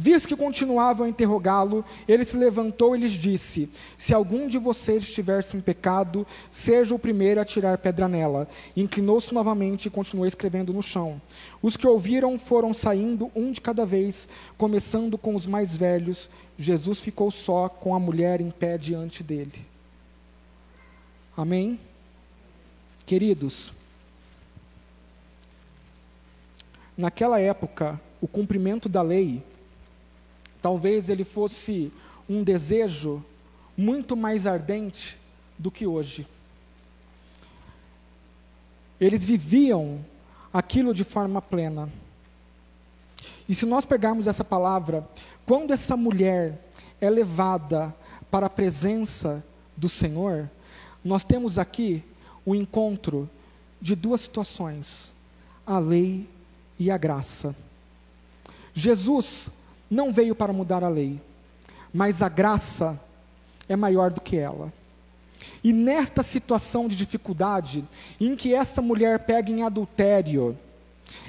[0.00, 5.02] Visto que continuavam a interrogá-lo, ele se levantou e lhes disse: Se algum de vocês
[5.02, 8.46] estiver sem pecado, seja o primeiro a tirar pedra nela.
[8.76, 11.20] Inclinou-se novamente e continuou escrevendo no chão.
[11.60, 16.30] Os que ouviram foram saindo, um de cada vez, começando com os mais velhos.
[16.56, 19.66] Jesus ficou só com a mulher em pé diante dele.
[21.36, 21.76] Amém?
[23.04, 23.72] Queridos,
[26.96, 29.42] naquela época, o cumprimento da lei,
[30.60, 31.92] talvez ele fosse
[32.28, 33.24] um desejo
[33.76, 35.16] muito mais ardente
[35.58, 36.26] do que hoje.
[39.00, 40.04] Eles viviam
[40.52, 41.88] aquilo de forma plena.
[43.48, 45.08] E se nós pegarmos essa palavra,
[45.46, 46.68] quando essa mulher
[47.00, 47.94] é levada
[48.30, 49.44] para a presença
[49.76, 50.50] do Senhor,
[51.04, 52.02] nós temos aqui
[52.44, 53.30] o encontro
[53.80, 55.14] de duas situações:
[55.66, 56.28] a lei
[56.78, 57.54] e a graça.
[58.74, 59.50] Jesus
[59.90, 61.20] não veio para mudar a lei,
[61.92, 62.98] mas a graça
[63.68, 64.72] é maior do que ela.
[65.62, 67.84] E nesta situação de dificuldade,
[68.20, 70.56] em que essa mulher pega em adultério,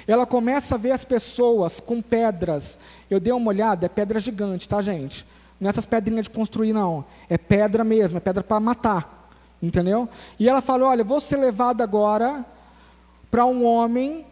[0.06, 2.78] ela começa a ver as pessoas com pedras.
[3.08, 5.26] Eu dei uma olhada, é pedra gigante, tá, gente?
[5.60, 7.04] Não é essas pedrinhas de construir, não.
[7.28, 9.30] É pedra mesmo, é pedra para matar.
[9.62, 10.08] Entendeu?
[10.38, 12.44] E ela fala: Olha, vou ser levada agora
[13.30, 14.24] para um homem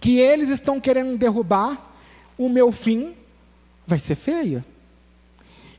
[0.00, 1.93] que eles estão querendo derrubar,
[2.38, 3.14] o meu fim
[3.86, 4.64] vai ser feio.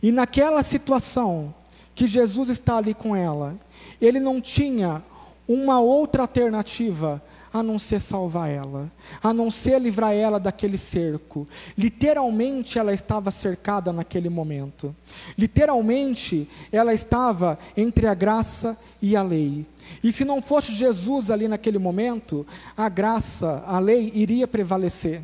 [0.02, 1.54] E naquela situação
[1.94, 3.58] que Jesus está ali com ela,
[4.02, 5.04] ele não tinha
[5.48, 7.22] uma outra alternativa
[7.54, 8.92] a não ser salvar ela,
[9.24, 11.48] a não ser livrar ela daquele cerco.
[11.78, 14.94] Literalmente ela estava cercada naquele momento.
[15.38, 19.66] Literalmente ela estava entre a graça e a lei.
[20.04, 25.22] E se não fosse Jesus ali naquele momento, a graça, a lei iria prevalecer.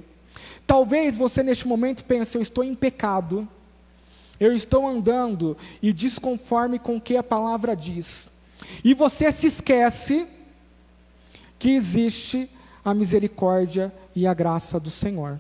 [0.66, 3.48] Talvez você neste momento pense: eu estou em pecado,
[4.40, 8.30] eu estou andando e desconforme com o que a palavra diz.
[8.84, 10.28] E você se esquece
[11.60, 12.50] que existe
[12.84, 15.40] a misericórdia e a graça do Senhor.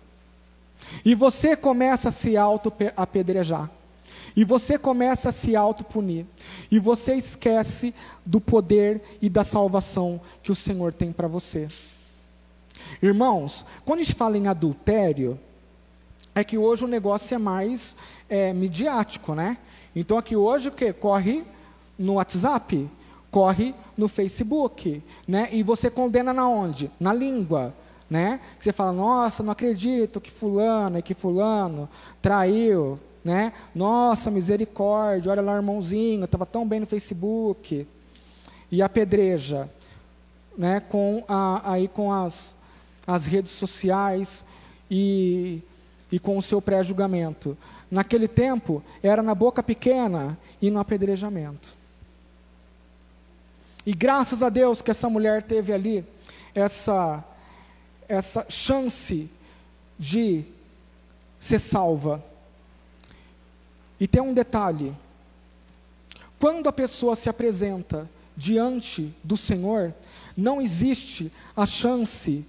[1.04, 3.70] E você começa a se auto-apedrejar.
[4.36, 6.26] E você começa a se auto-punir.
[6.70, 7.94] E você esquece
[8.26, 11.68] do poder e da salvação que o Senhor tem para você.
[13.01, 15.39] Irmãos, quando a gente fala em adultério,
[16.34, 17.95] é que hoje o negócio é mais
[18.30, 19.58] é, midiático, né?
[19.95, 20.93] Então aqui hoje o que?
[20.93, 21.43] Corre
[21.97, 22.89] no WhatsApp,
[23.30, 25.49] corre no Facebook, né?
[25.51, 26.89] E você condena na onde?
[26.99, 27.73] Na língua,
[28.10, 28.39] né?
[28.58, 31.88] Você fala, nossa, não acredito que fulano e que fulano
[32.21, 33.54] traiu, né?
[33.75, 37.88] Nossa, misericórdia, olha lá, irmãozinho, estava tão bem no Facebook.
[38.71, 39.69] E apedreja,
[40.58, 40.80] né?
[40.80, 42.56] Com a, aí com as,
[43.06, 44.46] as redes sociais
[44.90, 45.62] e,
[46.12, 47.58] e com o seu pré-julgamento.
[47.90, 51.76] Naquele tempo, era na boca pequena e no apedrejamento.
[53.86, 56.06] E graças a Deus que essa mulher teve ali
[56.54, 57.24] essa,
[58.08, 59.30] essa chance
[59.98, 60.46] de
[61.40, 62.24] ser salva.
[64.00, 64.96] E tem um detalhe:
[66.40, 69.94] quando a pessoa se apresenta diante do Senhor,
[70.38, 72.46] não existe a chance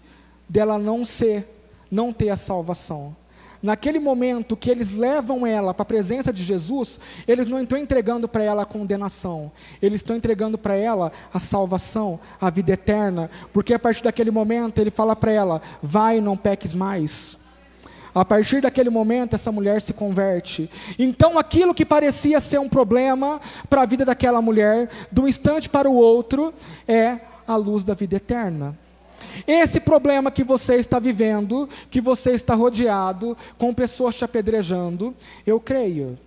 [0.53, 1.49] dela não ser,
[1.91, 3.17] não ter a salvação
[3.62, 8.27] naquele momento que eles levam ela para a presença de Jesus, eles não estão entregando
[8.27, 13.73] para ela a condenação, eles estão entregando para ela a salvação, a vida eterna, porque
[13.73, 17.41] a partir daquele momento ele fala para ela: vai, não peques mais.
[18.15, 20.69] A partir daquele momento, essa mulher se converte.
[20.99, 25.71] Então, aquilo que parecia ser um problema para a vida daquela mulher, de um instante
[25.71, 26.53] para o outro,
[26.87, 28.77] é a luz da vida eterna.
[29.47, 35.15] Esse problema que você está vivendo, que você está rodeado, com pessoas te apedrejando,
[35.47, 36.19] eu creio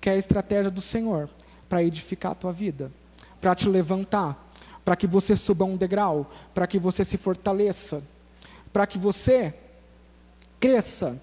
[0.00, 1.28] que é a estratégia do Senhor
[1.68, 2.90] para edificar a tua vida,
[3.40, 4.48] para te levantar,
[4.84, 8.02] para que você suba um degrau, para que você se fortaleça,
[8.72, 9.54] para que você
[10.58, 11.20] cresça.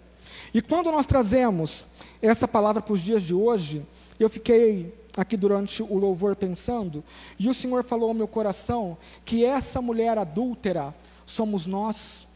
[0.53, 1.85] E quando nós trazemos
[2.21, 3.85] essa palavra para os dias de hoje,
[4.19, 7.03] eu fiquei aqui durante o louvor pensando,
[7.39, 10.93] e o Senhor falou ao meu coração que essa mulher adúltera,
[11.25, 12.27] somos nós.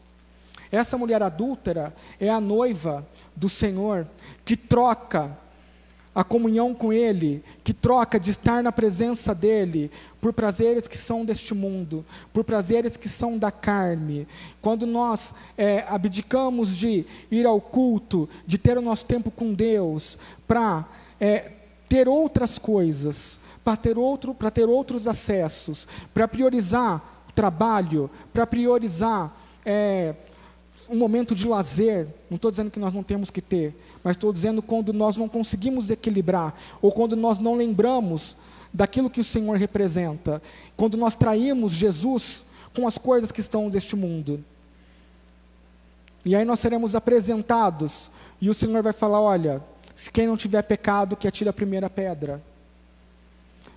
[0.72, 4.06] Essa mulher adúltera é a noiva do Senhor
[4.44, 5.36] que troca
[6.14, 9.90] a comunhão com Ele, que troca de estar na presença dEle
[10.20, 14.26] por prazeres que são deste mundo, por prazeres que são da carne.
[14.60, 20.18] Quando nós é, abdicamos de ir ao culto, de ter o nosso tempo com Deus,
[20.48, 20.84] para
[21.20, 21.52] é,
[21.90, 27.02] ter outras coisas, para ter, outro, ter outros acessos, para priorizar
[27.34, 30.14] trabalho, para priorizar é,
[30.88, 32.06] um momento de lazer.
[32.30, 33.74] Não estou dizendo que nós não temos que ter,
[34.04, 38.36] mas estou dizendo quando nós não conseguimos equilibrar, ou quando nós não lembramos
[38.72, 40.40] daquilo que o Senhor representa,
[40.76, 44.44] quando nós traímos Jesus com as coisas que estão deste mundo.
[46.24, 49.60] E aí nós seremos apresentados, e o Senhor vai falar: olha,
[49.94, 52.42] se quem não tiver pecado, que atire a primeira pedra.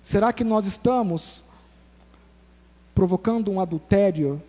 [0.02, 1.42] Será que nós estamos
[2.94, 4.40] provocando um adultério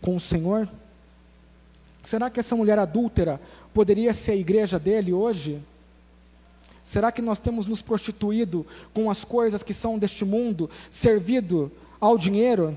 [0.00, 0.68] com o Senhor?
[2.02, 3.40] Será que essa mulher adúltera
[3.72, 5.62] poderia ser a igreja dele hoje?
[6.82, 12.18] Será que nós temos nos prostituído com as coisas que são deste mundo, servido ao
[12.18, 12.76] dinheiro?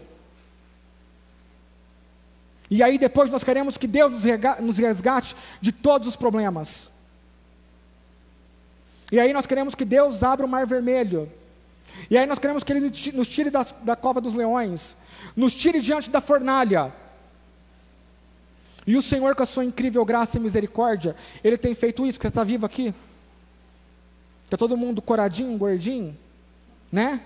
[2.70, 4.24] E aí depois nós queremos que Deus
[4.62, 6.92] nos resgate de todos os problemas.
[9.14, 11.32] E aí nós queremos que Deus abra o mar vermelho.
[12.10, 14.98] E aí nós queremos que Ele nos tire da, da cova dos leões,
[15.36, 16.92] nos tire diante da fornalha.
[18.88, 22.24] E o Senhor, com a sua incrível graça e misericórdia, Ele tem feito isso, que
[22.24, 22.92] você está vivo aqui.
[24.46, 26.18] Está todo mundo coradinho, gordinho,
[26.92, 27.22] né?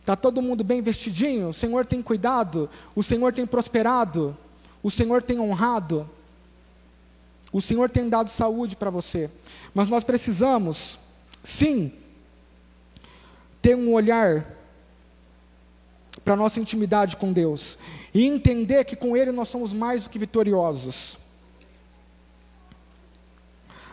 [0.00, 4.36] Está todo mundo bem vestidinho, o Senhor tem cuidado, o Senhor tem prosperado,
[4.84, 6.08] o Senhor tem honrado,
[7.52, 9.30] o Senhor tem dado saúde para você.
[9.74, 10.98] Mas nós precisamos,
[11.42, 11.92] sim,
[13.62, 14.46] ter um olhar
[16.24, 17.78] para a nossa intimidade com Deus
[18.12, 21.18] e entender que com Ele nós somos mais do que vitoriosos.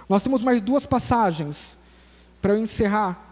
[0.07, 1.77] Nós temos mais duas passagens
[2.41, 3.25] para eu encerrar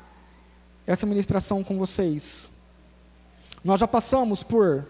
[0.87, 2.49] essa ministração com vocês.
[3.63, 4.85] Nós já passamos por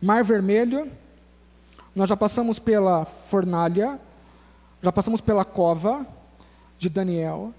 [0.00, 0.90] Mar Vermelho,
[1.94, 4.00] nós já passamos pela fornalha,
[4.82, 6.06] já passamos pela cova
[6.78, 7.52] de Daniel,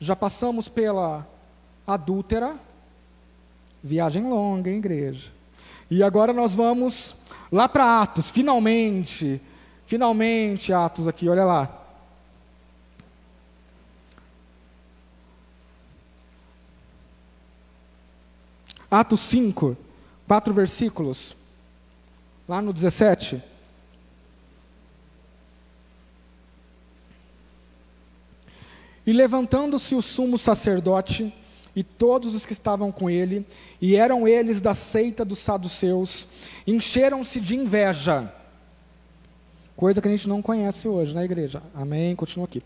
[0.00, 1.26] já passamos pela
[1.86, 2.56] adúltera,
[3.82, 5.30] viagem longa, hein, igreja?
[5.90, 7.14] E agora nós vamos
[7.50, 9.40] lá para Atos, finalmente,
[9.86, 11.78] finalmente Atos aqui, olha lá.
[18.90, 19.76] Atos 5,
[20.26, 21.36] quatro versículos,
[22.48, 23.51] lá no 17.
[29.06, 31.32] E levantando-se o sumo sacerdote
[31.74, 33.46] e todos os que estavam com ele,
[33.80, 36.28] e eram eles da seita dos saduceus,
[36.66, 38.30] encheram-se de inveja
[39.82, 41.62] Coisa que a gente não conhece hoje na igreja.
[41.74, 42.14] Amém?
[42.14, 42.62] Continua aqui.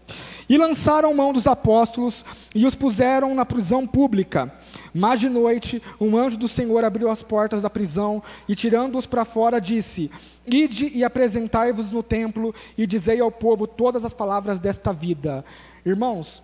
[0.48, 4.52] E lançaram mão dos apóstolos e os puseram na prisão pública.
[4.92, 9.24] Mas de noite, um anjo do Senhor abriu as portas da prisão e, tirando-os para
[9.24, 10.10] fora, disse:
[10.46, 15.44] Ide e apresentai-vos no templo e dizei ao povo todas as palavras desta vida.
[15.86, 16.42] Irmãos,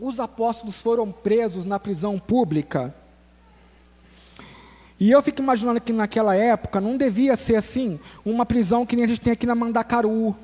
[0.00, 2.94] os apóstolos foram presos na prisão pública
[5.00, 9.06] e eu fico imaginando que naquela época não devia ser assim, uma prisão que nem
[9.06, 10.36] a gente tem aqui na Mandacaru,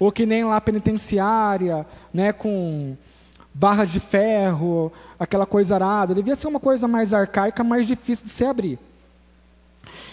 [0.00, 2.96] ou que nem lá penitenciária, né, com
[3.54, 6.12] barras de ferro, aquela coisa arada.
[6.12, 8.80] Devia ser uma coisa mais arcaica, mais difícil de se abrir.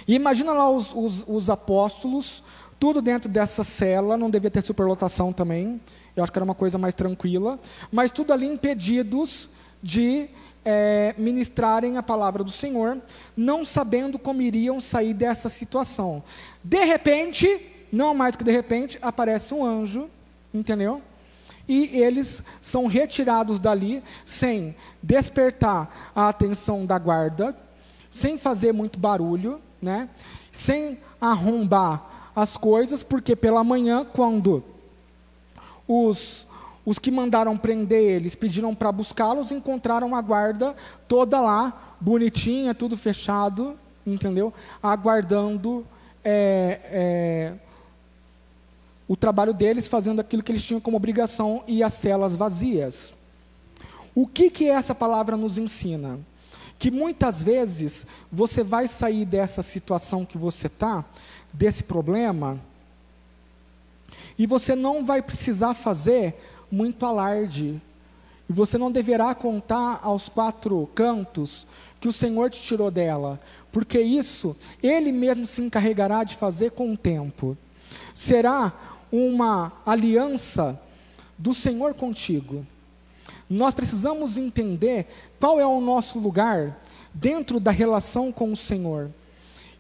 [0.08, 2.44] E imagina lá os, os, os apóstolos,
[2.80, 5.82] tudo dentro dessa cela, não devia ter superlotação também,
[6.16, 7.60] eu acho que era uma coisa mais tranquila,
[7.92, 9.50] mas tudo ali impedidos
[9.82, 10.30] de
[10.64, 13.00] é, ministrarem a palavra do Senhor,
[13.38, 16.24] não sabendo como iriam sair dessa situação.
[16.64, 20.10] De repente, não mais que de repente, aparece um anjo,
[20.54, 21.02] entendeu?
[21.68, 27.56] E eles são retirados dali sem despertar a atenção da guarda,
[28.10, 30.10] sem fazer muito barulho, né?
[30.52, 34.64] sem arrombar as coisas, porque pela manhã, quando
[35.88, 36.48] os
[36.86, 40.76] os que mandaram prender eles pediram para buscá-los, encontraram a guarda
[41.08, 44.54] toda lá, bonitinha, tudo fechado, entendeu?
[44.84, 45.86] Aguardando
[46.24, 47.54] é, é,
[49.08, 53.16] o trabalho deles, fazendo aquilo que eles tinham como obrigação e as celas vazias.
[54.14, 56.20] O que, que essa palavra nos ensina?
[56.78, 61.04] Que muitas vezes você vai sair dessa situação que você está,
[61.52, 62.60] desse problema,
[64.38, 66.36] e você não vai precisar fazer
[66.72, 67.82] muito alarde.
[68.48, 71.66] E você não deverá contar aos quatro cantos
[72.00, 73.40] que o Senhor te tirou dela,
[73.72, 77.58] porque isso Ele mesmo se encarregará de fazer com o tempo.
[78.14, 78.74] Será
[79.12, 80.80] uma aliança
[81.38, 82.66] do Senhor contigo.
[83.50, 85.08] Nós precisamos entender
[85.40, 86.80] qual é o nosso lugar
[87.14, 89.12] dentro da relação com o Senhor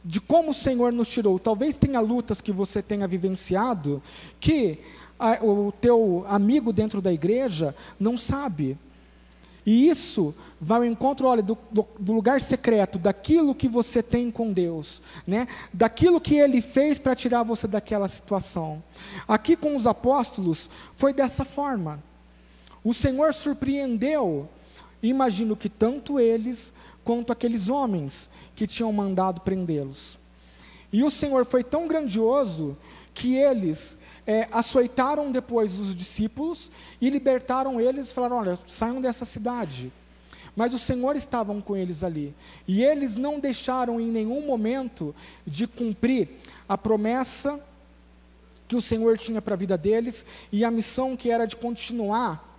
[0.06, 1.40] de como o Senhor nos tirou.
[1.40, 4.02] Talvez tenha lutas que você tenha vivenciado
[4.40, 4.80] que
[5.20, 8.78] a, o teu amigo dentro da igreja não sabe.
[9.66, 14.30] E isso vai ao encontro, olha, do, do, do, lugar secreto, daquilo que você tem
[14.30, 15.48] com Deus, né?
[15.74, 18.84] daquilo que Ele fez para tirar você daquela situação.
[19.28, 22.00] Aqui com os apóstolos foi dessa forma.
[22.84, 24.48] O Senhor surpreendeu,
[25.02, 26.72] imagino que tanto eles
[27.06, 30.18] quanto aqueles homens que tinham mandado prendê-los.
[30.92, 32.76] E o Senhor foi tão grandioso
[33.14, 39.24] que eles é, açoitaram depois os discípulos e libertaram eles e falaram: olha, saiam dessa
[39.24, 39.94] cidade.
[40.56, 42.34] mas o Senhor estava com eles ali.
[42.68, 45.14] E eles não deixaram em nenhum momento
[45.46, 46.30] de cumprir
[46.68, 47.60] a promessa
[48.68, 52.58] que o Senhor tinha para a vida deles e a missão que era de continuar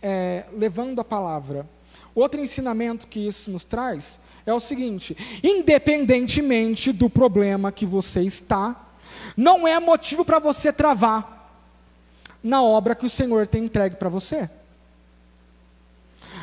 [0.00, 1.68] é, levando a palavra.
[2.14, 8.88] Outro ensinamento que isso nos traz é o seguinte: independentemente do problema que você está,
[9.36, 11.40] não é motivo para você travar
[12.42, 14.50] na obra que o Senhor tem entregue para você.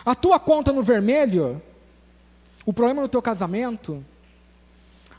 [0.06, 1.62] A tua conta no vermelho,
[2.66, 4.04] o problema no teu casamento,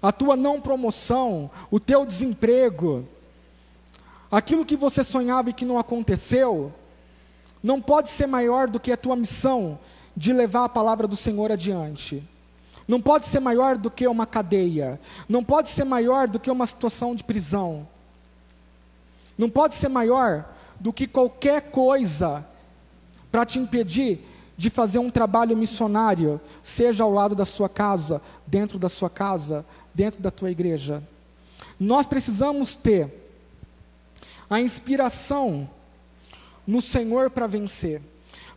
[0.03, 3.07] a tua não promoção, o teu desemprego,
[4.31, 6.73] aquilo que você sonhava e que não aconteceu,
[7.63, 9.79] não pode ser maior do que a tua missão
[10.17, 12.23] de levar a palavra do Senhor adiante.
[12.87, 16.67] Não pode ser maior do que uma cadeia, não pode ser maior do que uma
[16.67, 17.87] situação de prisão,
[19.39, 20.45] não pode ser maior
[20.79, 22.45] do que qualquer coisa
[23.31, 28.79] para te impedir de fazer um trabalho missionário, seja ao lado da sua casa, dentro
[28.79, 31.03] da sua casa, dentro da tua igreja.
[31.79, 33.11] Nós precisamos ter
[34.51, 35.71] a inspiração
[36.67, 38.03] no Senhor para vencer.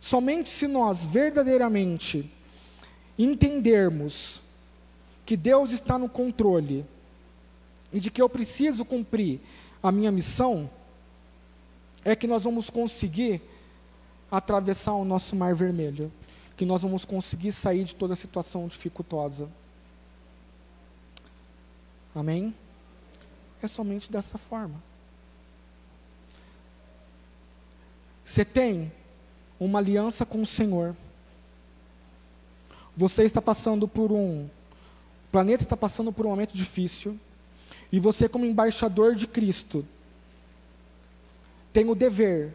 [0.04, 2.30] Somente se nós verdadeiramente
[3.18, 4.42] entendermos
[5.24, 6.84] que Deus está no controle
[7.90, 9.40] e de que eu preciso cumprir
[9.82, 10.68] a minha missão,
[12.04, 13.40] é que nós vamos conseguir
[14.30, 16.12] atravessar o nosso mar vermelho,
[16.54, 19.48] que nós vamos conseguir sair de toda situação dificultosa.
[22.14, 22.54] Amém?
[23.62, 24.82] É somente dessa forma.
[28.22, 28.92] Você tem
[29.64, 30.94] uma aliança com o Senhor.
[32.96, 34.44] Você está passando por um.
[34.44, 34.50] O
[35.32, 37.18] planeta está passando por um momento difícil.
[37.90, 39.84] E você, como embaixador de Cristo,
[41.72, 42.54] tem o dever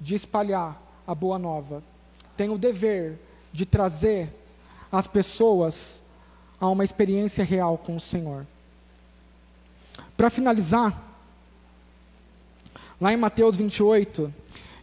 [0.00, 1.82] de espalhar a boa nova,
[2.36, 3.18] tem o dever
[3.52, 4.32] de trazer
[4.90, 6.02] as pessoas
[6.60, 8.46] a uma experiência real com o Senhor.
[10.16, 11.00] Para finalizar,
[13.00, 14.32] lá em Mateus 28,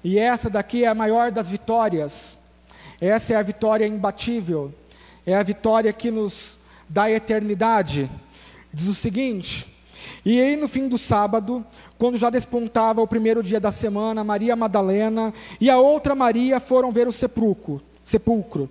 [0.05, 2.37] e essa daqui é a maior das vitórias,
[3.01, 4.71] essa é a vitória imbatível,
[5.25, 8.07] é a vitória que nos dá eternidade.
[8.71, 9.65] Diz o seguinte:
[10.23, 11.65] E aí no fim do sábado,
[11.97, 16.91] quando já despontava o primeiro dia da semana, Maria Madalena e a outra Maria foram
[16.91, 17.81] ver o sepulcro.
[18.03, 18.69] sepulcro.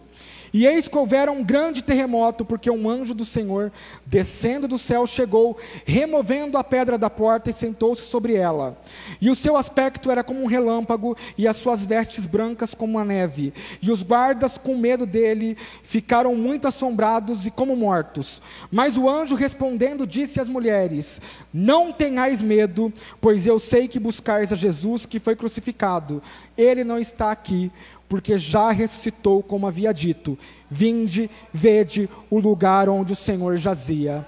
[0.55, 3.73] E eis que houvera um grande terremoto, porque um anjo do Senhor,
[4.07, 8.79] descendo do céu, chegou, removendo a pedra da porta e sentou-se sobre ela.
[9.21, 13.05] E o seu aspecto era como um relâmpago, e as suas vestes brancas como a
[13.05, 13.53] neve.
[13.83, 18.41] E os guardas, com medo dele, ficaram muito assombrados e como mortos.
[18.71, 21.21] Mas o anjo respondendo disse às mulheres:
[21.53, 26.23] Não tenhais medo, pois eu sei que buscais a Jesus que foi crucificado.
[26.57, 27.73] Ele não está aqui
[28.09, 30.39] porque já ressuscitou, como havia dito.
[30.71, 34.27] Vinde, vede o lugar onde o Senhor jazia.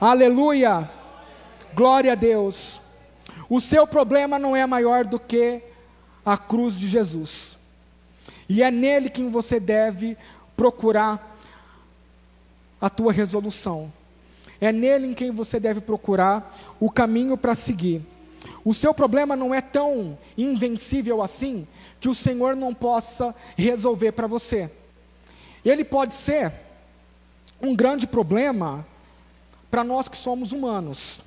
[0.00, 0.90] Aleluia!
[1.74, 2.80] Glória a Deus.
[3.48, 5.62] O seu problema não é maior do que
[6.24, 7.58] a cruz de Jesus.
[8.48, 10.16] E é nele que você deve
[10.56, 11.36] procurar
[12.80, 13.92] a tua resolução.
[14.60, 18.02] É nele em quem você deve procurar o caminho para seguir.
[18.64, 21.66] O seu problema não é tão invencível assim
[22.00, 24.70] que o Senhor não possa resolver para você.
[25.64, 26.52] Ele pode ser
[27.60, 28.86] um grande problema
[29.70, 31.22] para nós que somos humanos,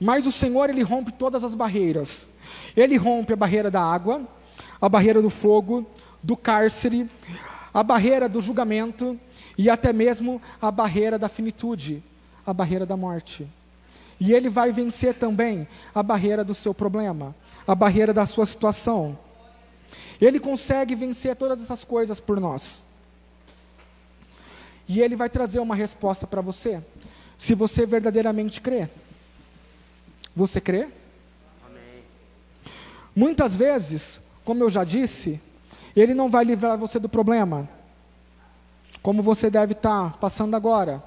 [0.00, 2.30] mas o Senhor ele rompe todas as barreiras.
[2.76, 4.26] Ele rompe a barreira da água,
[4.80, 5.86] a barreira do fogo,
[6.22, 7.08] do cárcere,
[7.72, 9.18] a barreira do julgamento
[9.56, 12.02] e até mesmo a barreira da finitude,
[12.46, 13.46] a barreira da morte.
[14.20, 17.34] E ele vai vencer também a barreira do seu problema,
[17.66, 19.16] a barreira da sua situação.
[20.20, 22.84] Ele consegue vencer todas essas coisas por nós.
[24.88, 26.82] E ele vai trazer uma resposta para você,
[27.36, 28.88] se você verdadeiramente crê.
[30.34, 30.88] Você crê?
[31.64, 32.02] Amém.
[33.14, 35.40] Muitas vezes, como eu já disse,
[35.94, 37.68] ele não vai livrar você do problema,
[39.00, 41.04] como você deve estar passando agora,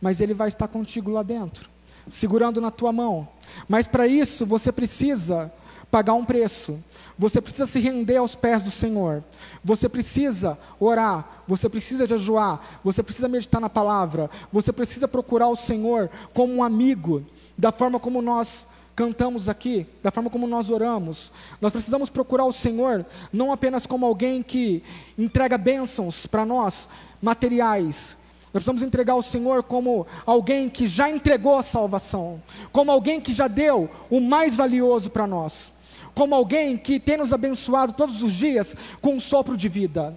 [0.00, 1.73] mas ele vai estar contigo lá dentro
[2.08, 3.28] segurando na tua mão.
[3.68, 5.52] Mas para isso você precisa
[5.90, 6.82] pagar um preço.
[7.16, 9.22] Você precisa se render aos pés do Senhor.
[9.62, 15.56] Você precisa orar, você precisa jejuar, você precisa meditar na palavra, você precisa procurar o
[15.56, 17.24] Senhor como um amigo,
[17.56, 21.30] da forma como nós cantamos aqui, da forma como nós oramos.
[21.60, 24.82] Nós precisamos procurar o Senhor não apenas como alguém que
[25.16, 26.88] entrega bênçãos para nós,
[27.22, 28.16] materiais,
[28.54, 32.40] nós precisamos entregar ao Senhor como alguém que já entregou a salvação,
[32.70, 35.72] como alguém que já deu o mais valioso para nós,
[36.14, 40.16] como alguém que tem nos abençoado todos os dias com um sopro de vida.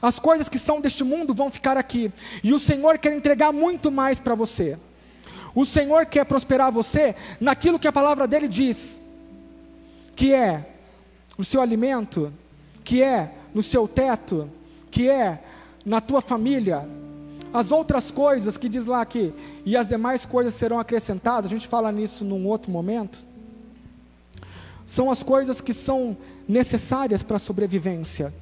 [0.00, 2.10] As coisas que são deste mundo vão ficar aqui.
[2.42, 4.78] E o Senhor quer entregar muito mais para você.
[5.54, 8.98] O Senhor quer prosperar você naquilo que a palavra dele diz,
[10.16, 10.70] que é
[11.36, 12.32] o seu alimento,
[12.82, 14.50] que é no seu teto,
[14.90, 15.42] que é
[15.84, 16.88] na tua família.
[17.52, 19.32] As outras coisas que diz lá que
[19.64, 23.26] e as demais coisas serão acrescentadas, a gente fala nisso num outro momento.
[24.86, 26.16] São as coisas que são
[26.48, 28.32] necessárias para a sobrevivência.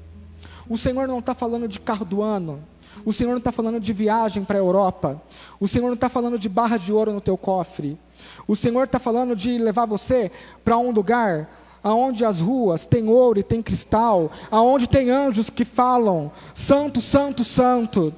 [0.69, 2.61] O Senhor não está falando de carro do ano.
[3.05, 5.21] O Senhor não está falando de viagem para a Europa.
[5.61, 7.99] O Senhor não está falando de barra de ouro no teu cofre.
[8.47, 10.31] O Senhor está falando de levar você
[10.65, 11.49] para um lugar
[11.83, 17.45] aonde as ruas têm ouro e tem cristal, aonde tem anjos que falam santo, santo,
[17.45, 18.13] santo.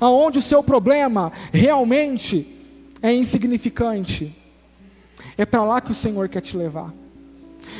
[0.00, 2.46] Aonde o seu problema realmente
[3.02, 4.34] é insignificante.
[5.36, 6.92] É para lá que o Senhor quer te levar.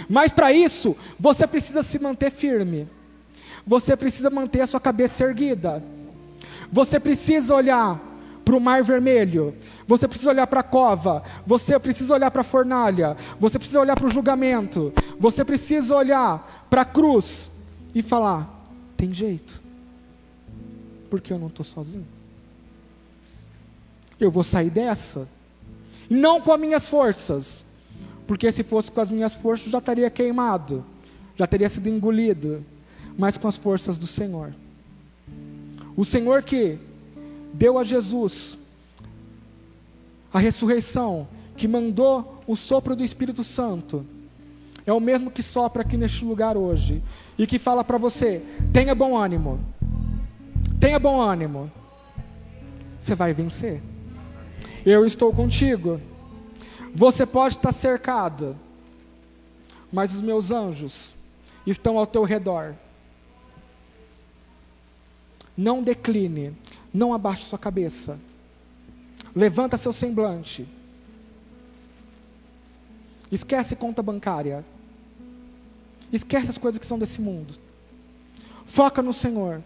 [0.08, 2.88] Mas para isso, você precisa se manter firme.
[3.66, 5.82] Você precisa manter a sua cabeça erguida.
[6.70, 8.00] Você precisa olhar
[8.44, 9.54] para o mar vermelho.
[9.86, 11.22] Você precisa olhar para a cova.
[11.46, 13.16] Você precisa olhar para a fornalha.
[13.38, 14.92] Você precisa olhar para o julgamento.
[15.18, 17.50] Você precisa olhar para a cruz
[17.94, 18.48] e falar:
[18.96, 19.62] tem jeito.
[21.12, 22.06] Porque eu não estou sozinho.
[24.18, 25.28] Eu vou sair dessa.
[26.08, 27.66] Não com as minhas forças.
[28.26, 30.82] Porque se fosse com as minhas forças, já estaria queimado.
[31.36, 32.64] Já teria sido engolido
[33.16, 34.54] mas com as forças do Senhor.
[35.96, 36.78] O Senhor que
[37.52, 38.58] deu a Jesus
[40.32, 44.06] a ressurreição, que mandou o sopro do Espírito Santo,
[44.86, 47.02] é o mesmo que sopra aqui neste lugar hoje
[47.36, 48.42] e que fala para você:
[48.72, 49.60] tenha bom ânimo,
[50.82, 51.70] tenha bom ânimo,
[52.98, 53.80] você vai vencer.
[54.84, 56.00] Eu estou contigo.
[56.92, 58.58] Você pode estar cercado,
[59.92, 61.14] mas os meus anjos
[61.64, 62.74] estão ao teu redor.
[65.56, 66.52] Não decline,
[66.92, 68.18] não abaixe sua cabeça.
[69.36, 70.66] Levanta seu semblante.
[73.30, 74.64] Esquece conta bancária.
[76.12, 77.54] Esquece as coisas que são desse mundo.
[78.66, 79.62] Foca no Senhor.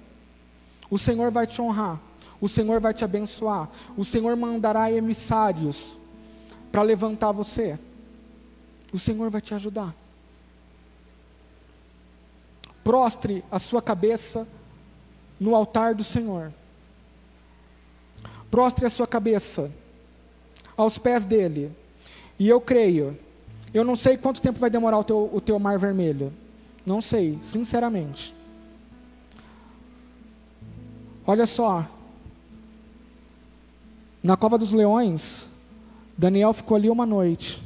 [0.91, 2.01] O Senhor vai te honrar.
[2.41, 3.69] O Senhor vai te abençoar.
[3.97, 5.97] O Senhor mandará emissários
[6.71, 7.79] para levantar você.
[8.93, 9.95] O Senhor vai te ajudar.
[12.85, 14.47] Prostre a sua cabeça
[15.41, 16.53] no altar do Senhor.
[18.51, 19.73] Prostre a sua cabeça
[20.77, 21.73] aos pés dele.
[22.39, 23.19] E eu creio.
[23.75, 26.33] Eu não sei quanto tempo vai demorar o teu, o teu mar vermelho.
[26.85, 28.35] Não sei, sinceramente.
[31.27, 31.87] Olha só.
[34.23, 35.49] Na cova dos leões,
[36.17, 37.63] Daniel ficou ali uma noite.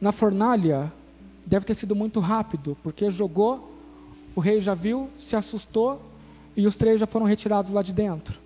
[0.00, 0.92] Na fornalha,
[1.46, 3.72] deve ter sido muito rápido, porque jogou
[4.34, 6.02] o rei já viu, se assustou
[6.56, 8.40] e os três já foram retirados lá de dentro.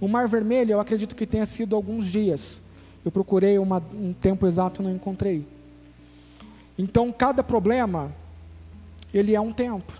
[0.00, 2.62] O Mar Vermelho, eu acredito que tenha sido alguns dias.
[3.04, 5.46] Eu procurei uma, um tempo exato e não encontrei.
[6.78, 8.14] Então, cada problema,
[9.12, 9.92] ele é um tempo.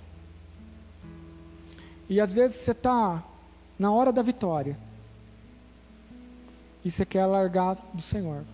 [2.09, 3.23] E às vezes você está
[3.79, 4.77] na hora da vitória
[6.85, 8.45] e você quer largar do Senhor.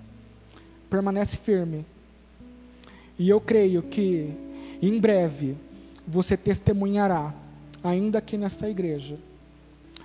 [0.90, 1.86] Permanece firme.
[3.18, 4.34] E eu creio que
[4.82, 5.57] em breve
[6.07, 7.32] você testemunhará,
[7.82, 9.18] ainda aqui nesta igreja,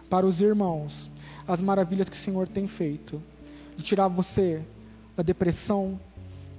[0.09, 1.09] para os irmãos,
[1.47, 3.21] as maravilhas que o Senhor tem feito,
[3.75, 4.61] de tirar você
[5.17, 5.99] da depressão,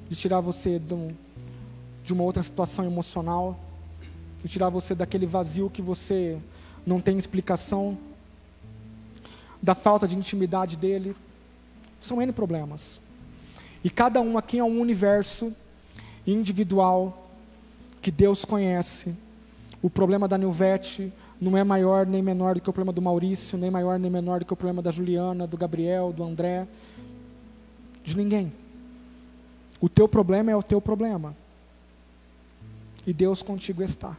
[0.08, 1.08] de tirar você de, um,
[2.04, 3.58] de uma outra situação emocional,
[4.42, 6.38] de tirar você daquele vazio que você
[6.86, 7.96] não tem explicação,
[9.62, 11.14] da falta de intimidade dele.
[12.00, 13.00] São N problemas.
[13.84, 15.52] E cada um aqui é um universo
[16.26, 17.30] individual
[18.00, 19.14] que Deus conhece
[19.82, 23.56] o problema da Nilvete não é maior nem menor do que o problema do Maurício,
[23.56, 26.68] nem maior nem menor do que o problema da Juliana, do Gabriel, do André,
[28.04, 28.52] de ninguém.
[29.80, 31.34] O teu problema é o teu problema.
[33.06, 34.18] E Deus contigo está.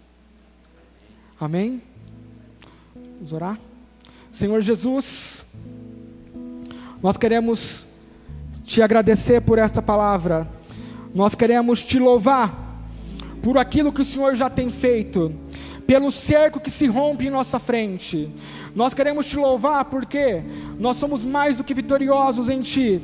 [1.39, 1.83] Amém?
[3.21, 3.59] Vamos orar?
[4.31, 5.45] Senhor Jesus,
[7.03, 7.85] nós queremos
[8.63, 10.49] te agradecer por esta palavra,
[11.13, 12.81] nós queremos te louvar
[13.43, 15.31] por aquilo que o Senhor já tem feito
[15.85, 18.27] pelo cerco que se rompe em nossa frente.
[18.73, 20.41] Nós queremos te louvar porque
[20.79, 23.03] nós somos mais do que vitoriosos em Ti.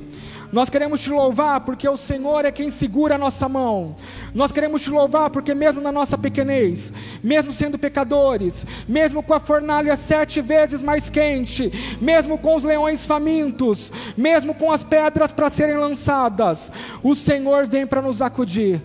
[0.52, 3.96] Nós queremos te louvar porque o Senhor é quem segura a nossa mão.
[4.34, 9.40] Nós queremos te louvar porque, mesmo na nossa pequenez, mesmo sendo pecadores, mesmo com a
[9.40, 15.50] fornalha sete vezes mais quente, mesmo com os leões famintos, mesmo com as pedras para
[15.50, 16.72] serem lançadas,
[17.04, 18.82] o Senhor vem para nos acudir.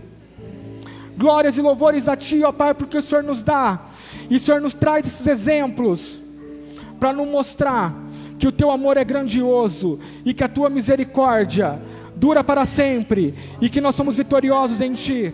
[1.16, 3.82] glórias e louvores a Ti, ó Pai, porque o Senhor nos dá,
[4.28, 6.20] e o Senhor nos traz esses exemplos,
[6.98, 7.94] para nos mostrar
[8.42, 11.80] que o Teu amor é grandioso, e que a Tua misericórdia
[12.16, 15.32] dura para sempre, e que nós somos vitoriosos em Ti.